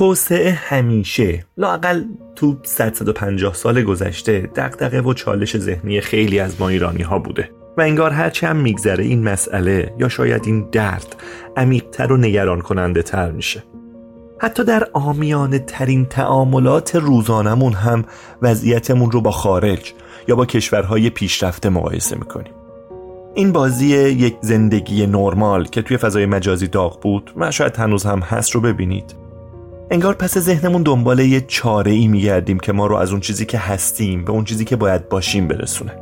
[0.00, 1.44] توسعه همیشه.
[1.56, 2.04] لاقل
[2.36, 7.50] تو 150 سال گذشته دقدقه و چالش ذهنی خیلی از ما ایرانی ها بوده.
[7.78, 11.16] و انگار هرچی هم میگذره این مسئله یا شاید این درد
[11.56, 13.62] عمیقتر و نگران کننده تر میشه.
[14.38, 18.04] حتی در آمیانه ترین تعاملات روزانمون هم
[18.42, 19.92] وضعیتمون رو با خارج
[20.28, 22.52] یا با کشورهای پیشرفته مقایسه می‌کنیم.
[23.34, 28.18] این بازی یک زندگی نرمال که توی فضای مجازی داغ بود و شاید هنوز هم
[28.18, 29.19] هست رو ببینید.
[29.92, 33.58] انگار پس ذهنمون دنبال یه چاره ای میگردیم که ما رو از اون چیزی که
[33.58, 35.92] هستیم به اون چیزی که باید باشیم برسونه.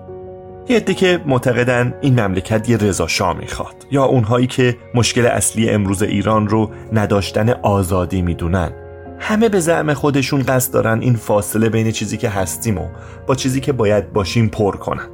[0.68, 5.70] یه عده که معتقدن این مملکت یه رضا شاه می‌خواد یا اونهایی که مشکل اصلی
[5.70, 8.72] امروز ایران رو نداشتن آزادی می‌دونن.
[9.18, 12.88] همه به زعم خودشون قصد دارن این فاصله بین چیزی که هستیم و
[13.26, 15.08] با چیزی که باید باشیم پر کنن.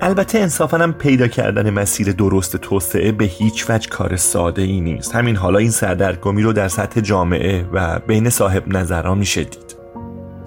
[0.00, 5.14] البته انصافا هم پیدا کردن مسیر درست توسعه به هیچ وجه کار ساده ای نیست.
[5.14, 9.76] همین حالا این سردرگمی رو در سطح جامعه و بین صاحب نظران میشه دید.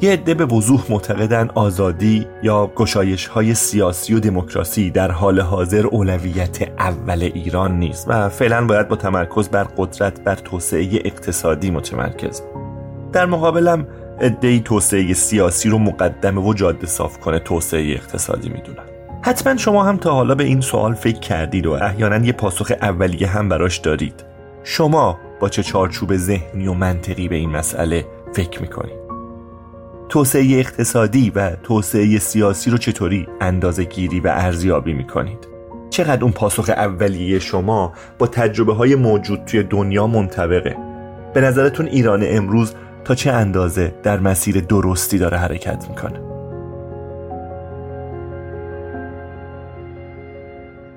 [0.02, 5.88] یه عده به وضوح معتقدن آزادی یا گشایش های سیاسی و دموکراسی در حال حاضر
[5.88, 12.42] اولویت اول ایران نیست و فعلا باید با تمرکز بر قدرت بر توسعه اقتصادی متمرکز.
[13.14, 13.88] در مقابلم
[14.22, 18.91] عدهای توسعه سیاسی رو مقدمه و جاده صاف کنه توسعه اقتصادی می‌دونن.
[19.24, 23.28] حتما شما هم تا حالا به این سوال فکر کردید و احیانا یه پاسخ اولیه
[23.28, 24.26] هم براش دارید.
[24.64, 29.02] شما با چه چارچوب ذهنی و منطقی به این مسئله فکر می‌کنید؟
[30.10, 35.48] توسعه اقتصادی و توسعه سیاسی رو چطوری اندازه گیری و ارزیابی می‌کنید؟
[35.90, 40.78] چقدر اون پاسخ اولیه شما با تجربه های موجود توی دنیا منطبقه؟
[41.34, 42.74] به نظرتون ایران امروز
[43.06, 46.31] تا چه اندازه در مسیر درستی داره حرکت می‌کنه؟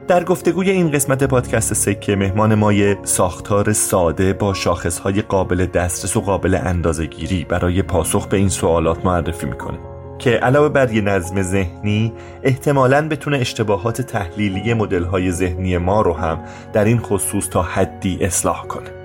[0.09, 6.21] در گفتگوی این قسمت پادکست سکه مهمان مای ساختار ساده با شاخصهای قابل دسترس و
[6.21, 9.79] قابل اندازهگیری برای پاسخ به این سوالات معرفی می‌کنه
[10.19, 12.13] که علاوه بر یه نظم ذهنی
[12.43, 16.41] احتمالاً بتونه اشتباهات تحلیلی مدل‌های ذهنی ما رو هم
[16.73, 19.04] در این خصوص تا حدی اصلاح کنه.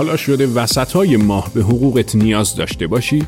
[0.00, 3.22] حالا شده وسط های ماه به حقوقت نیاز داشته باشی؟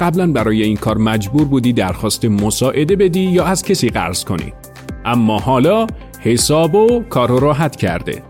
[0.00, 4.52] قبلا برای این کار مجبور بودی درخواست مساعده بدی یا از کسی قرض کنی.
[5.04, 5.86] اما حالا
[6.20, 8.22] حسابو کارو راحت کرده.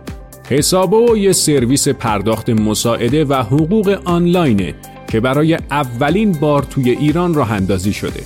[0.51, 4.75] حسابو یه سرویس پرداخت مساعده و حقوق آنلاینه
[5.11, 8.23] که برای اولین بار توی ایران راه اندازی شده.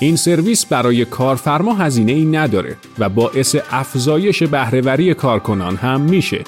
[0.00, 6.44] این سرویس برای کارفرما هزینه ای نداره و باعث افزایش بهرهوری کارکنان هم میشه.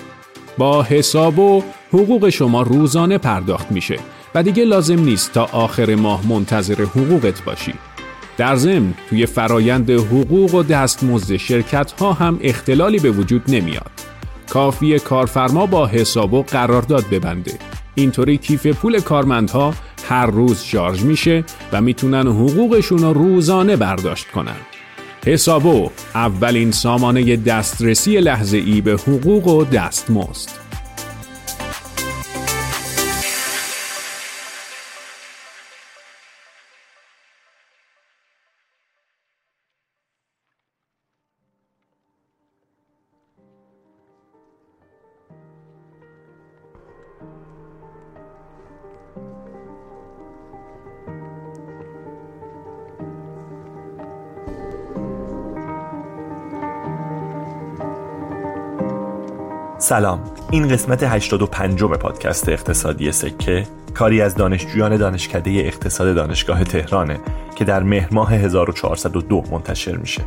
[0.59, 3.99] با حساب و حقوق شما روزانه پرداخت میشه
[4.35, 7.75] و دیگه لازم نیست تا آخر ماه منتظر حقوقت باشی.
[8.37, 13.91] در ضمن توی فرایند حقوق و دستمزد شرکت ها هم اختلالی به وجود نمیاد.
[14.51, 17.53] کافی کارفرما با حساب و قرارداد ببنده.
[17.95, 19.75] اینطوری کیف پول کارمندها
[20.09, 24.57] هر روز شارژ میشه و می‌تونن حقوقشون رو روزانه برداشت کنن.
[25.27, 30.62] حسابو اولین سامانه دسترسی لحظه ای به حقوق و دستمزد.
[59.93, 60.21] سلام.
[60.51, 67.21] این قسمت 85 پادکست اقتصادی سکه کاری از دانشجویان دانشکده اقتصاد دانشگاه تهرانه
[67.55, 70.23] که در مهر ماه 1402 منتشر میشه.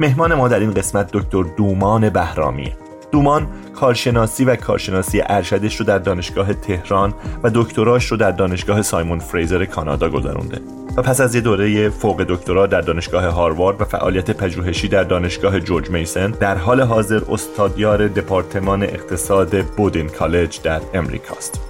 [0.00, 2.76] مهمان ما در این قسمت دکتر دومان بهرامیه.
[3.12, 9.18] دومان کارشناسی و کارشناسی ارشدش رو در دانشگاه تهران و دکتراش رو در دانشگاه سایمون
[9.18, 10.60] فریزر کانادا گذرونده.
[10.96, 15.60] و پس از یه دوره فوق دکترا در دانشگاه هاروارد و فعالیت پژوهشی در دانشگاه
[15.60, 21.60] جورج میسن در حال حاضر استادیار دپارتمان اقتصاد بودین کالج در امریکاست.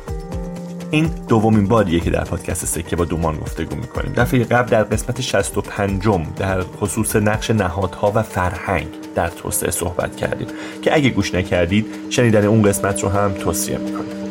[0.91, 4.13] این دومین باریه که در پادکست سکه با دومان گفتگو می‌کنیم.
[4.17, 6.03] دفعه قبل در قسمت 65
[6.37, 10.49] در خصوص نقش نهادها و فرهنگ در توسعه صحبت کردیم
[10.83, 14.23] که اگه گوش نکردید شنیدن اون قسمت رو هم توصیه می‌کنیم.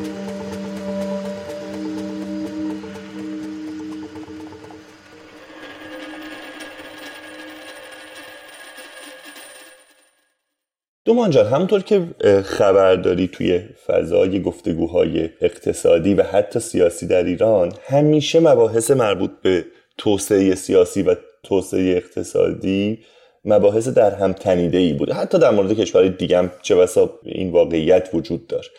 [11.05, 12.07] دومان جان همونطور که
[12.43, 19.65] خبر داری توی فضای گفتگوهای اقتصادی و حتی سیاسی در ایران همیشه مباحث مربوط به
[19.97, 22.99] توسعه سیاسی و توسعه اقتصادی
[23.45, 27.51] مباحث در هم تنیده ای بوده حتی در مورد کشورهای دیگه هم چه بسا این
[27.51, 28.71] واقعیت وجود داشت.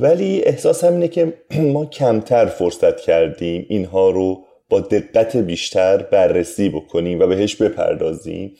[0.00, 7.20] ولی احساس همینه که ما کمتر فرصت کردیم اینها رو با دقت بیشتر بررسی بکنیم
[7.20, 8.56] و بهش بپردازیم.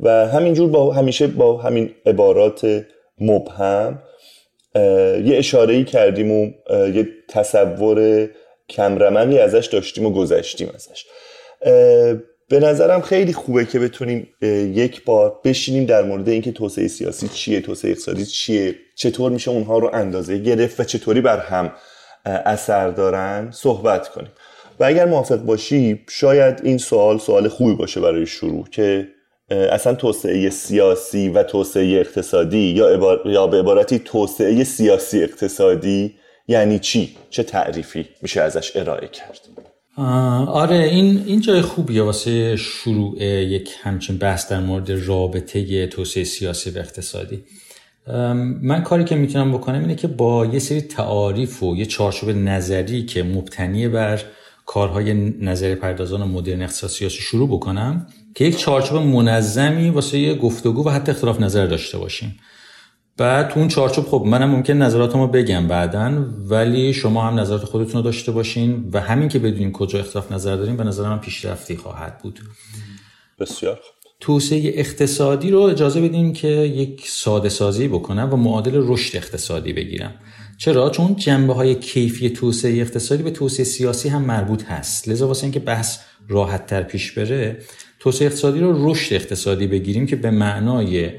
[0.00, 2.84] و همینجور با همیشه با همین عبارات
[3.20, 4.02] مبهم
[5.24, 8.28] یه اشاره ای کردیم و یه تصور
[8.68, 11.04] کمرمقی ازش داشتیم و گذشتیم ازش.
[12.48, 14.28] به نظرم خیلی خوبه که بتونیم
[14.74, 19.78] یک بار بشینیم در مورد اینکه توسعه سیاسی چیه توسعه اقتصادی چیه چطور میشه اونها
[19.78, 21.72] رو اندازه گرفت و چطوری بر هم
[22.24, 24.30] اثر دارن صحبت کنیم.
[24.80, 29.08] و اگر موافق باشی شاید این سوال سوال خوبی باشه برای شروع که
[29.50, 36.14] اصلا توسعه سیاسی و توسعه اقتصادی یا, یا به عبارتی توسعه سیاسی اقتصادی
[36.48, 39.67] یعنی چی؟ چه تعریفی میشه ازش ارائه کرد؟
[39.98, 46.70] آره این این جای خوبیه واسه شروع یک همچین بحث در مورد رابطه توسعه سیاسی
[46.70, 47.44] و اقتصادی.
[48.62, 53.02] من کاری که می‌تونم بکنم اینه که با یه سری تعاریف و یه چارچوب نظری
[53.06, 54.20] که مبتنی بر
[54.66, 60.84] کارهای نظری پردازان مدرن اقتصاد سیاسی شروع بکنم که یک چارچوب منظمی واسه یه گفتگو
[60.84, 62.38] و حتی اختلاف نظر داشته باشیم.
[63.18, 67.94] بعد تو اون چارچوب خب منم ممکن نظراتمو بگم بعدا ولی شما هم نظرات خودتون
[67.94, 71.76] رو داشته باشین و همین که بدونین کجا اختلاف نظر داریم به نظر من پیشرفتی
[71.76, 72.40] خواهد بود.
[73.40, 73.80] بسیار
[74.20, 80.14] توسعه اقتصادی رو اجازه بدیم که یک ساده سازی بکنم و معادل رشد اقتصادی بگیرم.
[80.58, 85.08] چرا؟ چون جنبه های کیفی توسعه اقتصادی به توسعه سیاسی هم مربوط هست.
[85.08, 85.98] لذا واسه اینکه بحث
[86.28, 87.58] راحت تر پیش بره
[88.00, 91.10] توسعه اقتصادی رو رشد اقتصادی بگیریم که به معنای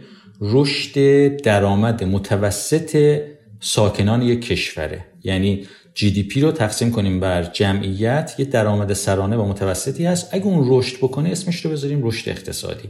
[0.42, 3.22] رشد درآمد متوسط
[3.60, 5.06] ساکنان یک کشوره.
[5.24, 10.30] یعنی جی دی پی رو تقسیم کنیم بر جمعیت یه درآمد سرانه و متوسطی هست.
[10.32, 12.90] اگه اون رشد بکنه اسمش رو بذاریم رشد اقتصادی.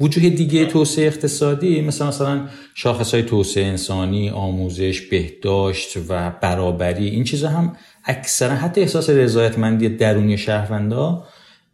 [0.00, 7.24] وجوه دیگه توسعه اقتصادی مثل مثلا شاخص های توسعه انسانی آموزش بهداشت و برابری این
[7.24, 11.24] چیزا هم اکثرا حتی احساس رضایتمندی درونی شهروندا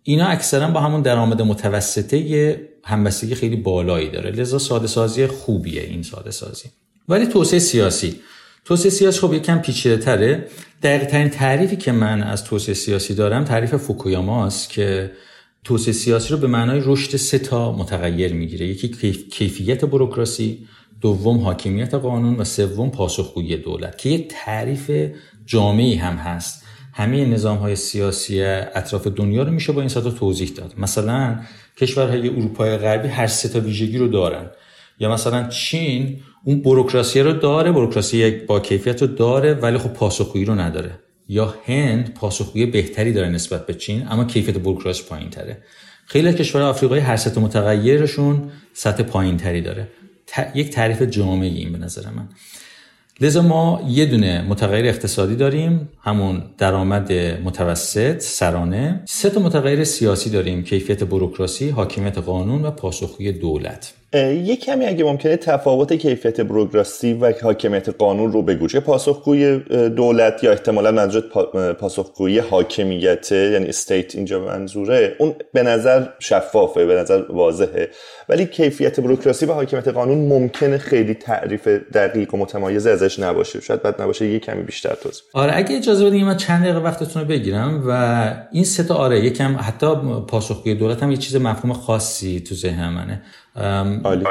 [0.03, 2.17] اینا اکثرا با همون درآمد متوسطه
[2.85, 4.31] همبستگی خیلی بالایی داره.
[4.31, 6.69] لذا ساده سازی خوبیه این ساده سازی.
[7.09, 8.21] ولی توسعه سیاسی.
[8.65, 10.47] توسعه سیاسی خب یکم پیچیده تره.
[10.83, 15.13] دقیق ترین تعریفی که من از توسعه سیاسی دارم تعریف فوکویاماست که
[15.65, 18.67] توسعه سیاسی رو به معنای رشد سه تا متغیر می‌گیره.
[18.67, 20.67] یکی کیفیت بروکراسی
[21.01, 24.91] دوم حاکمیت قانون و سوم پاسخگویی دولت که یه تعریف
[25.47, 26.63] جامعی هم هست.
[26.95, 30.75] همه نظام های سیاسی اطراف دنیا رو میشه با این سطح توضیح داد.
[30.79, 31.41] مثلا
[31.79, 34.51] کشورهای اروپای غربی هر سه تا ویژگی رو دارن.
[34.99, 40.45] یا مثلا چین اون بروکراسی رو داره بروکراسی با کیفیت رو داره ولی خب پاسخگویی
[40.45, 40.99] رو نداره.
[41.29, 45.63] یا هند پاسخگویی بهتری داره نسبت به چین اما کیفیت بروکراسی پایین تره
[46.07, 49.89] خیلی کشورهای آفریقایی هر سطح متغیرشون سطح پایین تری داره
[50.55, 52.29] یک تعریف جامعی این به نظر من.
[53.21, 57.13] لذا ما یه دونه متغیر اقتصادی داریم همون درآمد
[57.45, 59.03] متوسط سرانه.
[59.05, 63.93] سه تا متغیر سیاسی داریم کیفیت بروکراسی حاکمیت قانون و پاسخگویی دولت.
[64.15, 68.69] یه کمی اگه ممکنه تفاوت کیفیت بروکراسی و حاکمیت قانون رو بگو.
[68.69, 71.25] چه پاسخگوی دولت یا احتمالا منظورت
[71.79, 77.89] پاسخگویی حاکمیت یعنی استیت اینجا منظوره اون به نظر شفافه به نظر واضحه.
[78.29, 83.61] ولی کیفیت بروکراسی و حاکمیت قانون ممکنه خیلی تعریف دقیق و متمایز ازش نباشه.
[83.61, 87.23] شاید بد نباشه یه کمی بیشتر توضیح آره اگه اجازه بدین من چند دقیقه وقتتون
[87.23, 89.87] رو بگیرم و این سه تا آره یکم حتی
[90.29, 93.23] پاسخگوی دولت هم یه چیز مفهوم خاصی تو ذهن منه.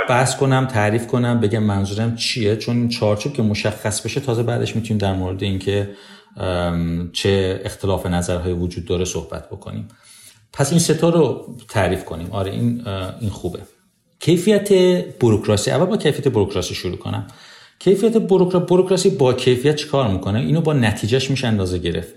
[0.09, 4.97] بحث کنم تعریف کنم بگم منظورم چیه؟ چون چارچوب که مشخص بشه تازه بعدش می‌تونیم
[4.97, 5.89] در مورد اینکه
[7.13, 9.87] چه اختلاف نظرهای وجود داره صحبت بکنیم.
[10.53, 12.27] پس این ستا رو تعریف کنیم.
[12.31, 12.87] آره این
[13.21, 13.59] این خوبه.
[14.19, 14.73] کیفیت
[15.19, 15.71] بروکراسی.
[15.71, 17.27] اول با کیفیت بروکراسی شروع کنم.
[17.79, 18.17] کیفیت
[18.57, 22.13] بروکراسی با کیفیت چیکار می‌کنه؟ اینو با نتیجهش میشه اندازه گرفت.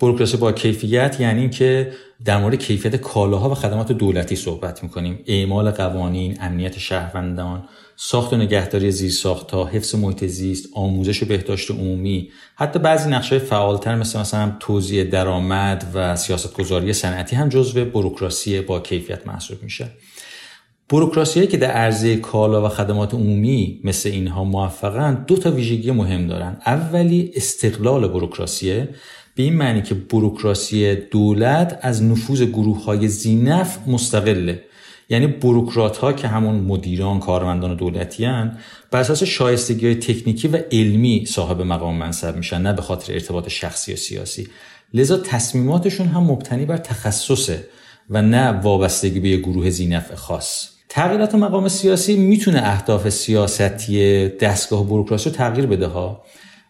[0.00, 1.92] بروکراسی با کیفیت یعنی که
[2.24, 5.18] در مورد کیفیت کالاها و خدمات دولتی صحبت می‌کنیم.
[5.26, 7.64] اعمال قوانین امنیت شهروندان
[7.96, 12.28] ساخت و نگهداری زیرساختها حفظ محیط زیست آموزش و بهداشت عمومی.
[12.54, 18.80] حتی بعضی نقشه فعالتر مثل مثلا توزیع درآمد و سیاستگذاری صنعتی هم جزو بروکراسی با
[18.80, 19.86] کیفیت محسوب میشه.
[20.88, 26.26] بروکراسی که در عرضه کالا و خدمات عمومی مثل اینها موفقن دو تا ویژگی مهم
[26.26, 26.56] دارن.
[26.66, 28.88] اولی استقلال بروکراسیه.
[29.40, 34.62] به این معنی که بروکراسی دولت از نفوذ گروه های زینف مستقله.
[35.08, 38.58] یعنی بروکرات ها که همون مدیران کارمندان دولتی هن
[38.90, 43.48] بر اساس شایستگی های تکنیکی و علمی صاحب مقام منصب میشن نه به خاطر ارتباط
[43.48, 44.48] شخصی و سیاسی.
[44.94, 47.64] لذا تصمیماتشون هم مبتنی بر تخصصه
[48.10, 50.68] و نه وابستگی به گروه زینف خاص.
[50.88, 56.24] تغییرات مقام سیاسی می‌تونه اهداف سیاستی دستگاه بروکراسی رو تغییر بده ها.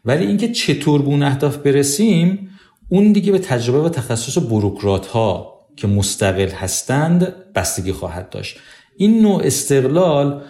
[0.04, 2.49] ولی اینکه چطور به اون اهداف برسیم
[2.92, 8.58] اون دیگه به تجربه و تخصص بروکرات ها که مستقل هستند بستگی خواهد داشت.
[8.96, 10.42] این نوع استقلال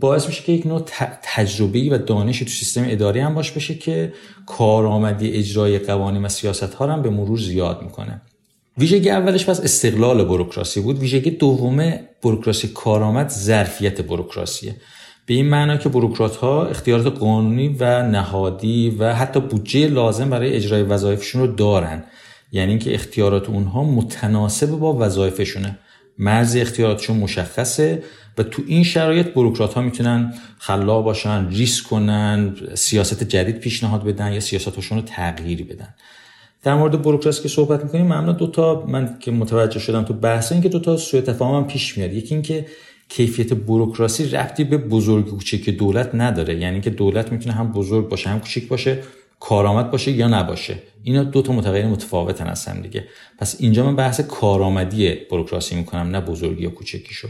[0.00, 0.82] باعث میشه که یک نوع
[1.22, 4.12] تجربی و دانشی تو سیستم اداری هم باش بشه که
[4.46, 8.20] کارآمدی اجرای قوانین و سیاست ها هم به مرور زیاد می‌کنه.
[8.78, 10.98] ویژگی اولش پس استقلال بروکراسی بود.
[10.98, 14.76] ویژگی دومه بروکراسی کارآمد ظرفیت بروکراسیه.
[15.26, 20.52] به این معنا که بروکرات ها اختیارات قانونی و نهادی و حتی بودجه لازم برای
[20.52, 22.04] اجرای وظایفشون رو دارن.
[22.52, 25.78] یعنی اینکه اختیارات اونها متناسب با وظایفشونه.
[26.18, 28.02] مرز اختیاراتشون مشخصه
[28.38, 34.32] و تو این شرایط بروکرات ها می‌تونن خلاق باشن ریسک کنن سیاست جدید پیشنهاد بدن
[34.32, 35.94] یا سیاستشون رو تغییری بدن.
[36.62, 40.52] در مورد بروکراسی که صحبت می‌کنیم معمولا دو تا من که متوجه شدم تو بحث
[40.52, 42.12] این که دو تا سوء تفاهم پیش میاد.
[42.12, 42.66] یکی اینکه
[43.08, 46.60] کیفیت بروکراسی ربطی به بزرگ کوچک دولت نداره.
[46.60, 49.02] یعنی که دولت می‌تونه هم بزرگ باشه هم کوچیک باشه
[49.40, 50.78] کارآمد باشه یا نباشه.
[51.02, 53.04] اینا دو تا متغیر متفاوتن از هم دیگه.
[53.38, 57.28] پس اینجا من بحث کارآمدی بروکراسی می‌کنم نه بزرگی یا کوچکیشو.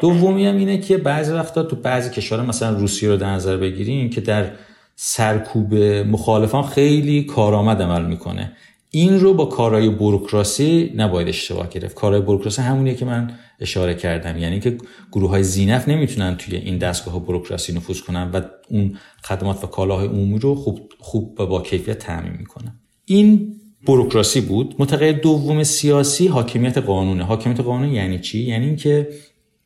[0.00, 4.10] دومی هم اینه که بعضی وقتا تو بعضی کشورها مثلا روسیه رو در نظر بگیریم
[4.10, 4.52] که در
[4.96, 8.52] سرکوب مخالفان خیلی کارآمد عمل می‌کنه.
[8.90, 11.94] این رو با کارهای بروکراسی نباید اشتباه گرفت.
[11.94, 14.38] کارهای بروکراسی همونیه که من اشاره کردم.
[14.38, 14.78] یعنی که
[15.12, 20.06] گروه های زینف نمی‌تونن توی این دستگاه بروکراسی نفوذ کنن و اون خدمات و کالاهای
[20.06, 22.80] عمومی رو خوب خوب با کیفیت تعمین می‌کنن.
[23.04, 23.52] این
[23.86, 24.74] بروکراسی بود.
[24.78, 27.24] متغیر دوم سیاسی حاکمیت قانونه.
[27.24, 29.08] حاکمیت قانون یعنی چی؟ یعنی اینکه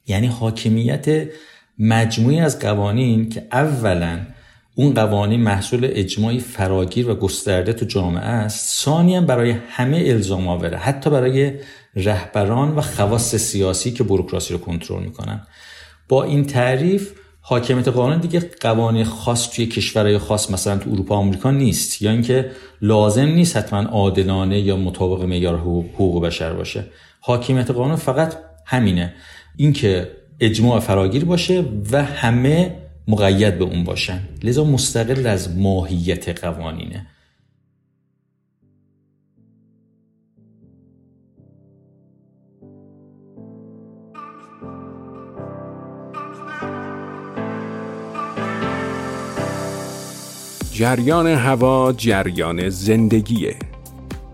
[0.07, 1.29] یعنی حاکمیت
[1.79, 4.21] مجموعی از قوانین که اولا
[4.75, 10.77] اون قوانین محصول اجماعی فراگیر و گسترده تو جامعه است ثانیا برای همه الزام آوره
[10.77, 11.53] حتی برای
[11.97, 15.47] رهبران و خواص سیاسی که بروکراسی رو کنترل می‌کنن.
[16.09, 21.51] با این تعریف حاکمیت قانون دیگه قوانین خاص توی کشورهای خاص مثلا تو اروپا آمریکا
[21.51, 22.51] نیست یا اینکه
[22.83, 26.85] لازم نیست حتما عادلانه یا مطابق معیار حقوق بشر باشه.
[27.21, 28.37] حاکمیت قانون فقط
[28.67, 29.15] همینه.
[29.57, 30.11] اینکه
[30.41, 32.77] اجماع فراگیر باشه و همه
[33.11, 34.21] مقید به اون باشن.
[34.43, 37.07] لذا مستقل از ماهیت قوانینه.
[50.73, 53.57] جریان هوا جریان زندگیه.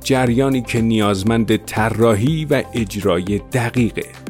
[0.05, 4.26] جریانی که نیازمند طراحی و اجرای دقیقه.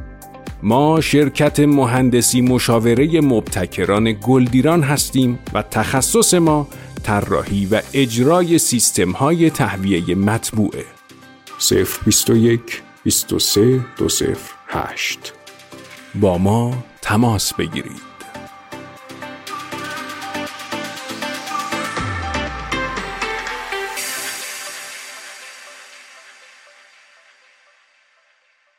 [0.62, 6.68] ما شرکت مهندسی مشاوره مبتکران گلدیران هستیم و تخصص ما
[7.02, 10.84] طراحی و اجرای سیستم های تهویه مطبوعه.
[12.04, 15.32] 021 23 208
[16.14, 18.05] با ما تماس بگیرید.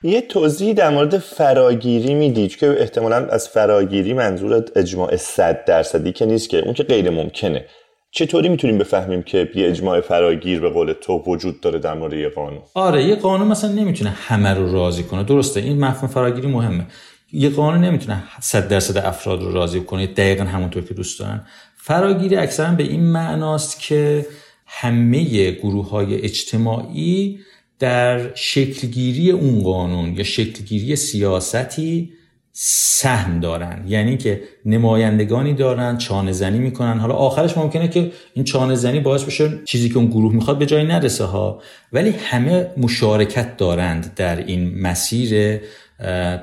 [0.07, 6.25] یه توضیح در مورد فراگیری می‌دید که احتمالا از فراگیری منظورت اجماع صد درصدی که
[6.25, 7.65] نیست که اون که غیر ممکنه.
[8.11, 12.29] چطوری می‌تونیم بفهمیم که یه اجماع فراگیر به قول تو وجود داره در مورد یه
[12.29, 15.23] قانون؟ آره یه قانون مثلا نمی‌تونه همه رو راضی کنه.
[15.23, 16.85] درسته این مفهوم فراگیری مهمه.
[17.33, 21.45] یه قانون نمی‌تونه 100 درصد افراد رو راضی کنه دقیقا همونطور که دوست دارن.
[21.77, 24.25] فراگیری اکثرا به این معناست که
[24.65, 27.39] همه گروه های اجتماعی
[27.79, 32.13] در شکلگیری اون قانون یا شکلگیری سیاستی
[32.59, 33.83] سهم دارن.
[33.87, 36.99] یعنی که نمایندگانی دارن چانه زنی می‌کنن.
[36.99, 40.65] حالا آخرش ممکنه که این چانه زنی باعث بشه چیزی که اون گروه می‌خواد به
[40.65, 41.61] جای نرسه ها.
[41.93, 45.61] ولی همه مشارکت دارند در این مسیر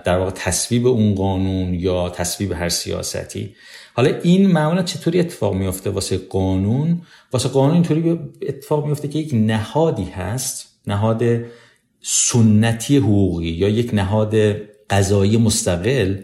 [0.04, 3.54] در واقع تصویب اون قانون یا تصویب هر سیاستی.
[3.94, 9.30] حالا این معمولا چطوری اتفاق میفته واسه قانون؟ واسه قانون اینطوری اتفاق میفته که یک
[9.34, 11.22] نهادی هست نهاد
[12.02, 14.34] سنتی حقوقی یا یک نهاد
[14.90, 16.16] قضایی مستقل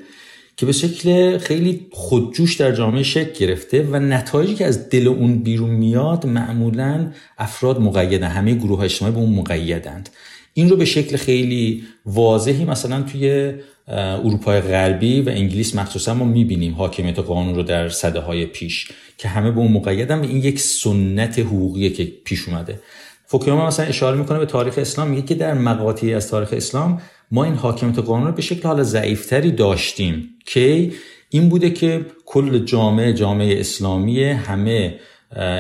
[0.57, 5.39] که به شکل خیلی خودجوش در جامعه شکل گرفته و نتایجی که از دل اون
[5.39, 10.09] بیرون میاد معمولا افراد مقیدن همه گروه اجتماعی به اون مقیدند.
[10.55, 13.53] این رو به شکل خیلی واضحی مثلا توی
[13.89, 18.89] اروپای غربی و انگلیس مخصوصا ما می‌بینیم حاکمیت قانون رو در صده های پیش
[19.19, 22.81] که همه به اون مقیدن و این یک سنت حقوقیه که پیش اومده.
[23.31, 27.45] فوکویاما مثلا اشاره می‌کنه به تاریخ اسلام میگه که در مقاطعی از تاریخ اسلام ما
[27.45, 30.91] این حاکمیت قانون رو به شکل حال ضعیفتری داشتیم که
[31.31, 34.95] این بوده که کل جامعه جامعه اسلامی همه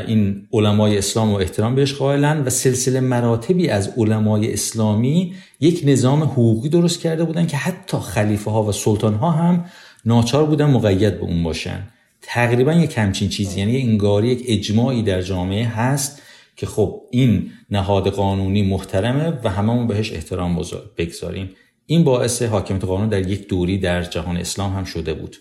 [0.06, 6.22] این علمای اسلام و احترام بهش قائلن و سلسله مراتبی از علمای اسلامی یک نظام
[6.22, 9.64] حقوقی درست کرده بودن که حتی خلیفه ها و سلطان ها هم
[10.04, 11.82] ناچار بودن مقید به اون باشن.
[12.22, 16.22] تقریبا یک همچین چیزی یعنی انگاری یک اجماعی در جامعه هست
[16.56, 20.62] که خب این نهاد قانونی محترمه و هممون بهش احترام
[20.96, 21.50] بگذاریم.
[21.86, 25.36] این باعث حاکمیت قانون در یک دوری در جهان اسلام هم شده بود.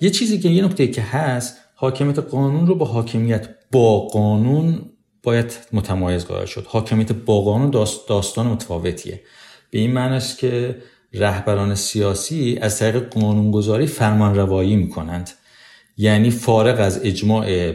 [0.00, 4.82] یه چیزی که یه نکته که هست حاکمیت قانون رو با حاکمیت با قانون
[5.22, 6.66] باید متمایز قرار شد.
[6.68, 7.70] حاکمیت با قانون
[8.08, 9.20] داستان متفاوتیه.
[9.70, 10.76] به این معنی که
[11.12, 15.30] رهبران سیاسی از طریق قانونگذاری فرمان روایی می کنند
[15.96, 17.72] یعنی فارغ از اجماع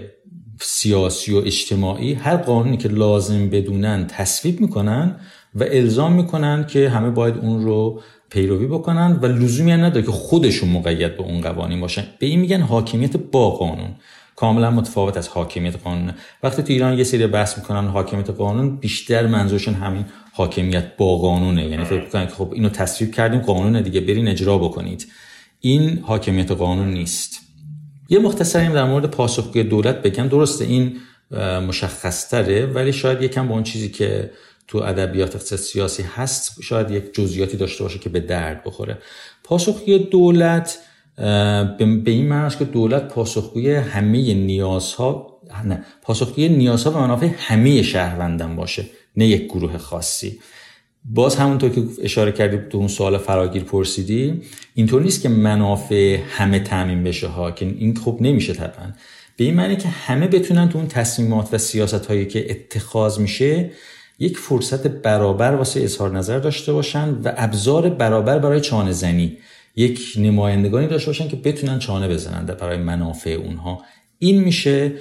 [0.62, 5.16] سیاسی و اجتماعی هر قانونی که لازم بدونن تصویب می‌کنن
[5.56, 10.12] و الزام می‌کنن که همه باید اون رو پیروی بکنن و لزومی هم نداره که
[10.12, 12.04] خودشون مقید به اون قوانین باشن.
[12.20, 13.96] به این میگن حاکمیت با قانون.
[14.36, 16.14] کاملا متفاوت از حاکمیت قانون.
[16.44, 21.70] وقتی تو ایران یه سری بحث می‌کنن حاکمیت قانون بیشتر منظورشون همین حاکمیت با قانونه.
[21.70, 25.08] یعنی فکر می‌کنن که خب اینو تصویب کردیم قانون دیگه برین اجرا بکنید.
[25.60, 27.45] این حاکمیت قانون نیست.
[28.10, 30.28] یه مختصریم در مورد پاسخگوی دولت بگم.
[30.28, 30.98] درسته این
[31.68, 34.32] مشخصتره ولی شاید یکم با اون چیزی که
[34.68, 38.98] تو ادبیات اقتصاد سیاسی هست شاید یک جزئیاتی داشته باشه که به درد بخوره.
[39.44, 40.80] پاسخگوی دولت
[41.78, 48.56] به این معنی که دولت پاسخگوی همه نیازها نه پاسخگوی نیازها و منافع همه شهروندان
[48.56, 48.86] باشه
[49.16, 50.40] نه یک گروه خاصی.
[51.10, 54.42] باز همونطور که اشاره کردی تو اون سوال فراگیر پرسیدی
[54.76, 58.94] اینطور نیست که منافع همه تعمین بشه ها که این خوب نمیشه طبعا.
[59.38, 63.72] به این معنی که همه بتونن تو اون تصمیمات و سیاست هایی که اتخاذ میشه
[64.20, 69.38] یک فرصت برابر واسه اظهار نظر داشته باشن و ابزار برابر برای چانه زنی.
[69.76, 73.82] یک نمایندگانی داشته باشن که بتونن چانه بزنن برای منافع اونها.
[74.20, 74.94] این میشه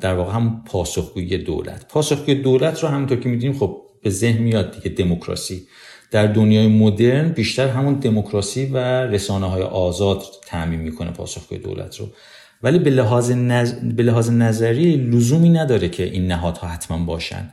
[0.00, 1.88] در واقع هم پاسخگویی دولت.
[1.88, 5.66] پاسخگویی دولت رو همونطور که می‌دونیم خب به ذهن میاد دیگه دموکراسی.
[6.10, 12.08] در دنیای مدرن بیشتر همون دموکراسی و رسانه های آزاد تعمین می‌کنه پاسخگوی دولت رو.
[12.62, 13.32] ولی به لحاظ,
[13.82, 17.50] به لحاظ نظری لزومی نداره که این نهادها حتما باشن.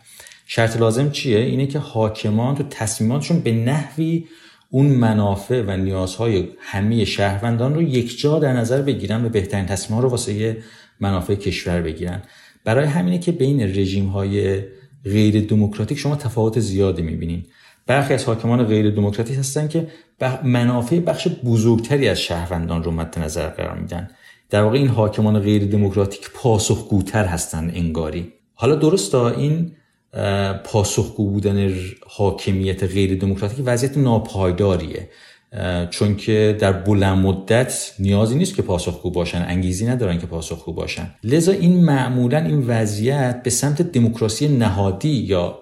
[0.47, 4.25] شرط لازم چیه؟ اینه که حاکمان تو تصمیماتشون به نحوی
[4.69, 10.09] اون منافع و نیازهای همه شهروندان رو یکجا در نظر بگیرن و بهترین تصمیم رو
[10.09, 10.57] واسه
[10.99, 12.21] منافع کشور بگیرن.
[12.63, 14.61] برای همینه که بین رژیم های
[15.05, 17.45] غیر دموکراتیک شما تفاوت زیادی می‌بینین.
[17.87, 19.87] برخی از حاکمان غیر دموکراتیک هستن که
[20.43, 24.09] منافع بخش بزرگتری از شهروندان رو مد نظر قرار میدن.
[24.49, 28.33] در واقع این حاکمان غیر دموکراتیک پاسخگوتر هستن انگاری.
[28.53, 29.71] حالا درست این
[30.63, 31.73] پاسخگو بودن
[32.07, 35.09] حاکمیت غیر دموکراتیک وضعیت ناپایداریه.
[35.89, 41.15] چون که در بلند مدت نیازی نیست که پاسخگو باشن انگیزی ندارن که پاسخگو باشن.
[41.23, 45.59] لذا این معمولا این وضعیت به سمت دموکراسی نهادی یا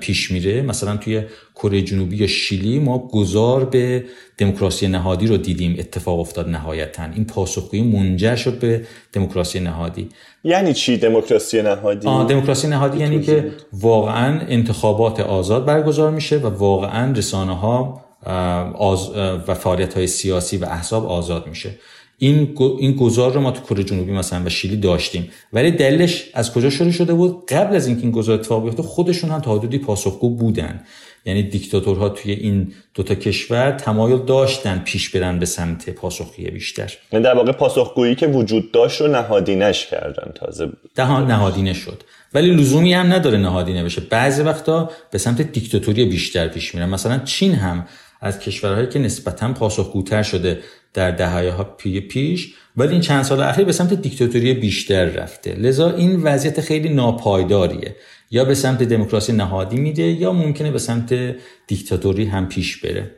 [0.00, 0.62] پیش میره.
[0.62, 1.22] مثلا توی
[1.54, 4.04] کره جنوبی یا شیلی ما گذار به
[4.38, 5.76] دموکراسی نهادی رو دیدیم.
[5.78, 7.02] اتفاق افتاد نهایتا.
[7.14, 8.82] این پاسخگویی منجر شد به
[9.12, 10.08] دموکراسی نهادی.
[10.44, 17.12] یعنی چی دموکراسی نهادی؟ دموکراسی نهادی یعنی که واقعا انتخابات آزاد برگزار میشه و واقعا
[17.12, 21.70] رسانه ها و فعالیت های سیاسی و احزاب آزاد میشه.
[22.18, 25.30] این این گذار رو ما تو کره جنوبی مثلا و شیلی داشتیم.
[25.52, 29.30] ولی دلیلش از کجا شروع شده بود؟ قبل از اینکه این گذار اتفاق بیفته خودشون
[29.30, 30.80] هم تا حدودی پاسخگو بودن.
[31.24, 36.92] یعنی دیکتاتورها توی این دوتا کشور تمایل داشتن پیش برن به سمت پاسخگویی بیشتر.
[37.12, 40.68] یعنی در واقع پاسخگویی که وجود داشت رو نهادینش کردن تازه.
[40.94, 42.02] دهان نهادینه شد.
[42.34, 44.00] ولی لزومی هم نداره نهادینه بشه.
[44.00, 46.88] بعضی وقتا به سمت دیکتاتوری بیشتر پیش میرن.
[46.88, 47.86] مثلا چین هم
[48.20, 50.60] از کشورهایی که نسبتا پاسخگوتر شده
[50.94, 55.54] در دهه ها پی پیش ولی این چند سال اخیر به سمت دیکتاتوری بیشتر رفته.
[55.54, 57.96] لذا این وضعیت خیلی ناپایداریه.
[58.30, 63.10] یا به سمت دموکراسی نهادی میده یا ممکنه به سمت دیکتاتوری هم پیش بره.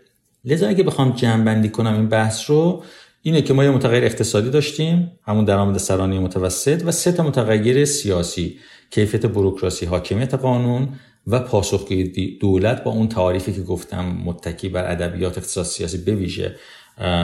[0.44, 2.82] لذا اگه بخوام جمع کنم این بحث رو
[3.22, 7.84] اینه که ما یه متغیر اقتصادی داشتیم همون درآمد سرانه متوسط و سه تا متغیر
[7.84, 8.58] سیاسی
[8.90, 10.88] کیفیت بروکراسی حاکمیت قانون
[11.26, 16.56] و پاسخگویی دولت با اون تعاریفی که گفتم متکی بر ادبیات اقتصاد سیاسی به ویژه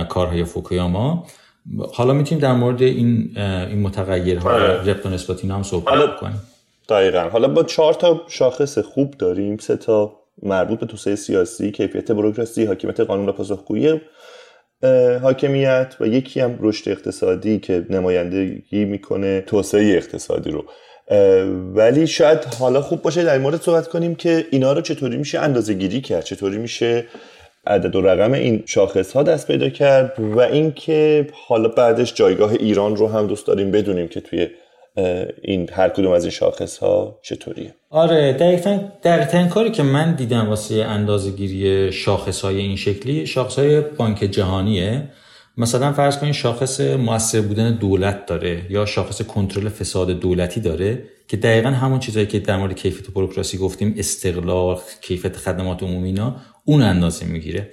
[0.08, 1.26] کارهای فوکویاما.
[1.92, 4.90] حالا می‌تونیم در مورد این این متغیرها آره.
[4.90, 6.40] ربط و نسبت هم صحبت کنیم
[6.88, 7.28] دقیقا.
[7.32, 9.56] حالا با چهار تا شاخص خوب داریم.
[9.56, 14.00] سه تا مربوط به توسعه سیاسی کیفیت بروکراسی حاکمیت قانون و پاسخگویی
[15.22, 20.64] حاکمیت و یکی هم رشد اقتصادی که نمایندگی می‌کنه توسعه اقتصادی رو.
[21.74, 25.74] ولی شاید حالا خوب باشه در مورد صحبت کنیم که اینا رو چطوری میشه اندازه
[25.74, 27.04] گیری کرد چطوری میشه
[27.66, 32.96] عدد و رقم این شاخص ها دست پیدا کرد و اینکه حالا بعدش جایگاه ایران
[32.96, 34.48] رو هم دوست داریم بدونیم که توی
[35.42, 37.74] این هر کدوم از این شاخص ها چطوریه.
[37.90, 43.58] آره دقیقا دقیقا کاری که من دیدم واسه اندازه گیری شاخص های این شکلی شاخص
[43.58, 45.02] های بانک جهانیه.
[45.58, 51.36] مثلا فرض کنید شاخص موثر بودن دولت داره یا شاخص کنترل فساد دولتی داره که
[51.36, 56.82] دقیقا همون چیزایی که در مورد کیفیت بروکراسی گفتیم استقلال کیفیت خدمات عمومی اینا اون
[56.82, 57.70] اندازه می‌گیره.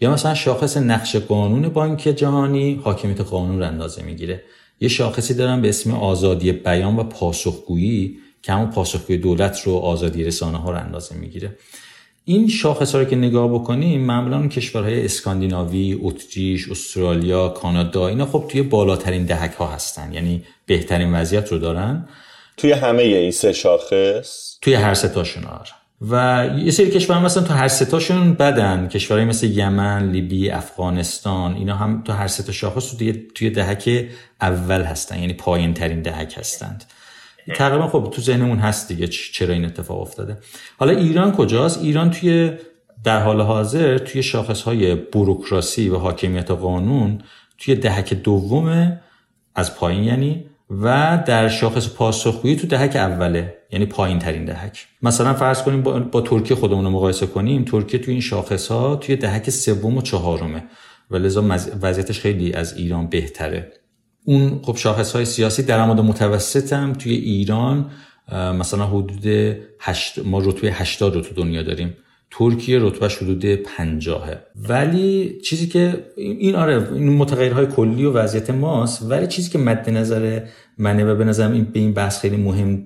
[0.00, 4.42] یا مثلا شاخص نقش قانون بانک جهانی حاکمیت قانون رو اندازه می‌گیره.
[4.80, 10.24] یه شاخصی دارن به اسم آزادی بیان و پاسخگویی که همون پاسخگوی دولت رو آزادی
[10.24, 11.56] رسانه ها رو اندازه می‌گیره.
[12.24, 18.62] این شاخص رو که نگاه بکنیم معمولا کشورهای اسکاندیناوی، اتریش، استرالیا، کانادا اینا خب توی
[18.62, 20.12] بالاترین دهک ها هستن.
[20.12, 22.08] یعنی بهترین وضعیت رو دارن.
[22.56, 25.70] توی همه این سه شاخص؟ توی هر سه تاشون آره.
[26.10, 28.88] و یه سری کشور مثلا تو هر تاشون بدن.
[28.88, 34.08] کشورهای مثل یمن، لیبی، افغانستان اینا هم تو هر سه شاخص توی توی دهک
[34.40, 35.18] اول هستن.
[35.18, 36.84] یعنی پایین ترین دهک هستند.
[37.54, 40.38] تقریبا خب تو ذهنمون هست دیگه چرا این اتفاق افتاده.
[40.78, 42.52] حالا ایران کجاست؟ ایران توی
[43.04, 47.18] در حال حاضر توی شاخص های بروکراسی و حاکمیت قانون
[47.58, 48.98] توی دهک دوم
[49.54, 54.86] از پایین یعنی و در شاخص پاسخگویی تو دهک اوله یعنی پایین ترین دهک.
[55.02, 58.96] مثلا فرض کنیم با, با ترکیه خودمون رو مقایسه کنیم ترکیه توی این شاخص ها
[58.96, 60.64] توی دهک سوم و چهارمه
[61.10, 61.44] و لذا
[61.82, 63.72] وضعیتش خیلی از ایران بهتره.
[64.24, 67.90] اون خب شاخص های سیاسی درآمد متوسط هم توی ایران
[68.32, 69.26] مثلا حدود
[69.80, 71.96] هشت ما رتبه 80 رو تو دنیا داریم.
[72.30, 74.30] ترکیه رتبه حدود 50
[74.68, 79.90] ولی چیزی که این آره این متغیرهای کلی و وضعیت ماست ولی چیزی که مد
[79.90, 80.40] نظر
[80.78, 82.84] منه و به نظرم این به این بحث خیلی مهم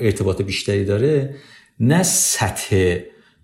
[0.00, 1.34] ارتباط بیشتری داره
[1.80, 2.96] نه سطح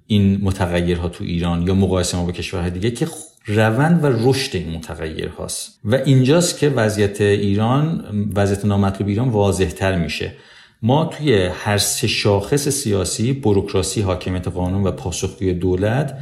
[0.06, 3.06] این متغیرها تو ایران یا مقایسه ما با کشورهای دیگه که
[3.48, 9.68] روند و رشد این متغیر هاست و اینجاست که وضعیت ایران وضعیت نامطلوب ایران واضح
[9.68, 10.34] تر میشه.
[10.82, 16.18] ما توی هر سه شاخص سیاسی بروکراسی حاکمیت قانون و پاسخگوی دولت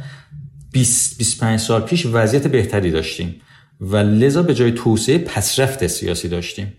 [0.71, 3.41] 20 25 سال پیش وضعیت بهتری داشتیم.
[3.81, 6.73] و لذا به جای توسعه پسرفت سیاسی داشتیم.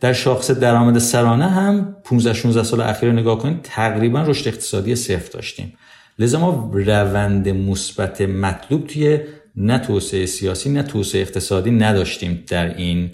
[0.00, 5.30] در شاخص درآمد سرانه هم 15 16 سال اخیر نگاه کنید تقریبا رشد اقتصادی صفر
[5.32, 5.72] داشتیم.
[6.18, 9.20] لذا ما روند مثبت مطلوب توی
[9.56, 13.10] نه توسعه سیاسی نه توسعه اقتصادی نداشتیم در این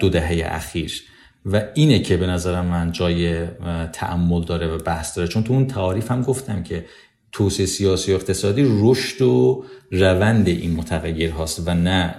[0.00, 1.02] دو دهه اخیر.
[1.46, 3.46] و اینه که به نظر من جای
[3.92, 5.28] تعمل داره و بحث داره.
[5.28, 6.84] چون تو اون تعاریف هم گفتم که
[7.32, 12.14] توسعه سیاسی و اقتصادی رشد و روند این متغیر هاست و نه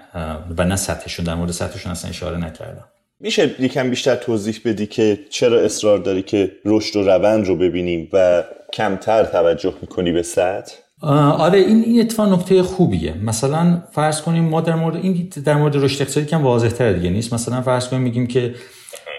[0.58, 1.26] و نه سطحشون.
[1.26, 2.86] در مورد سطحشون اصلا اشاره نکردم.
[3.20, 8.10] میشه یکم بیشتر توضیح بدی که چرا اصرار داری که رشد و روند رو ببینیم
[8.13, 8.43] و
[8.74, 13.13] کمتر توجه می‌کنی به سطح؟ آره این این اتفاق نکته خوبیه.
[13.13, 17.10] مثلا فرض کنیم ما در مورد این در مورد رشد اقتصادی کم واضح تر دیگه
[17.10, 17.33] نیست.
[17.33, 18.55] مثلا فرض کنیم میگیم که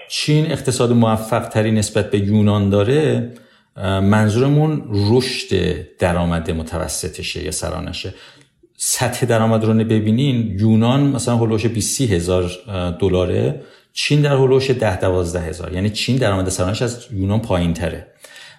[0.09, 3.31] چین اقتصاد موفق تری نسبت به یونان داره
[3.85, 8.13] منظورمون رشد درآمد متوسطشه یا سرانشه.
[8.77, 12.51] سطح درآمد رو ببینین یونان مثلا هلوش 20 هزار
[12.99, 13.61] دلاره.
[13.93, 15.73] چین در هلوش 10 12 هزار.
[15.73, 18.07] یعنی چین درآمد سرانش از یونان پایین تره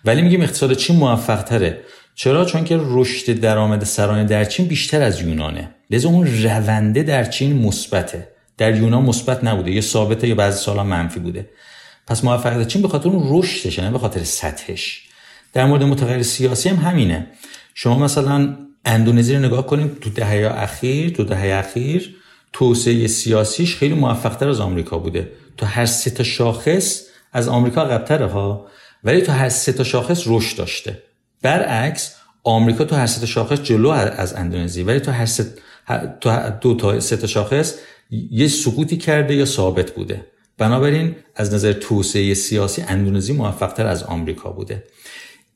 [0.05, 1.81] ولی میگیم اقتصاد چین موفق تره
[2.15, 5.75] چرا؟ چون که رشد درآمد سرانه در چین بیشتر از یونانه.
[5.91, 8.29] لذا اون رونده در چین مثبته.
[8.59, 9.71] در یونان مثبت نبوده.
[9.71, 11.51] یه ثابته یا بعضی سالا منفی بوده.
[12.07, 15.03] پس موفقیت چین به خاطر اون رشدش نه به خاطر سطحش.
[15.53, 17.27] در مورد متغیر سیاسی هم همینه.
[17.75, 22.17] شما مثلا اندونزی رو نگاه کنیم تو دهه اخیر تو دهه اخیر
[22.53, 25.33] توسعه سیاسیش خیلی موفقتر از آمریکا بوده.
[25.57, 28.67] تو هر سه تا شاخص از آمریکا قبلتره ها.
[29.05, 31.03] ولی تو هر سه تا شاخص رشد داشته.
[31.43, 35.47] برعکس آمریکا تو هر سه شاخص جلو از اندونزی ولی تو هر سه
[36.21, 37.75] تو دو تا سه شاخص
[38.31, 40.27] یه سقوطی کرده یا ثابت بوده.
[40.59, 44.85] بنابراین از نظر توسعه سیاسی اندونزی موفقتر از آمریکا بوده.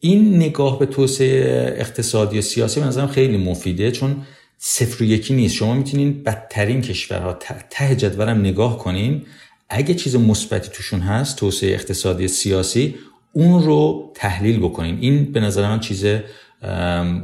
[0.00, 4.22] این نگاه به توسعه اقتصادی و سیاسی به نظرم خیلی مفیده چون
[4.58, 5.54] صفر و یکی نیست.
[5.54, 7.38] شما می‌تونین بدترین کشورها
[7.70, 9.22] ته جدولم نگاه کنین.
[9.68, 12.94] اگه چیز مثبتی توشون هست توسعه اقتصادی سیاسی
[13.34, 14.98] اون رو تحلیل بکنین.
[15.00, 16.06] این به نظر من چیز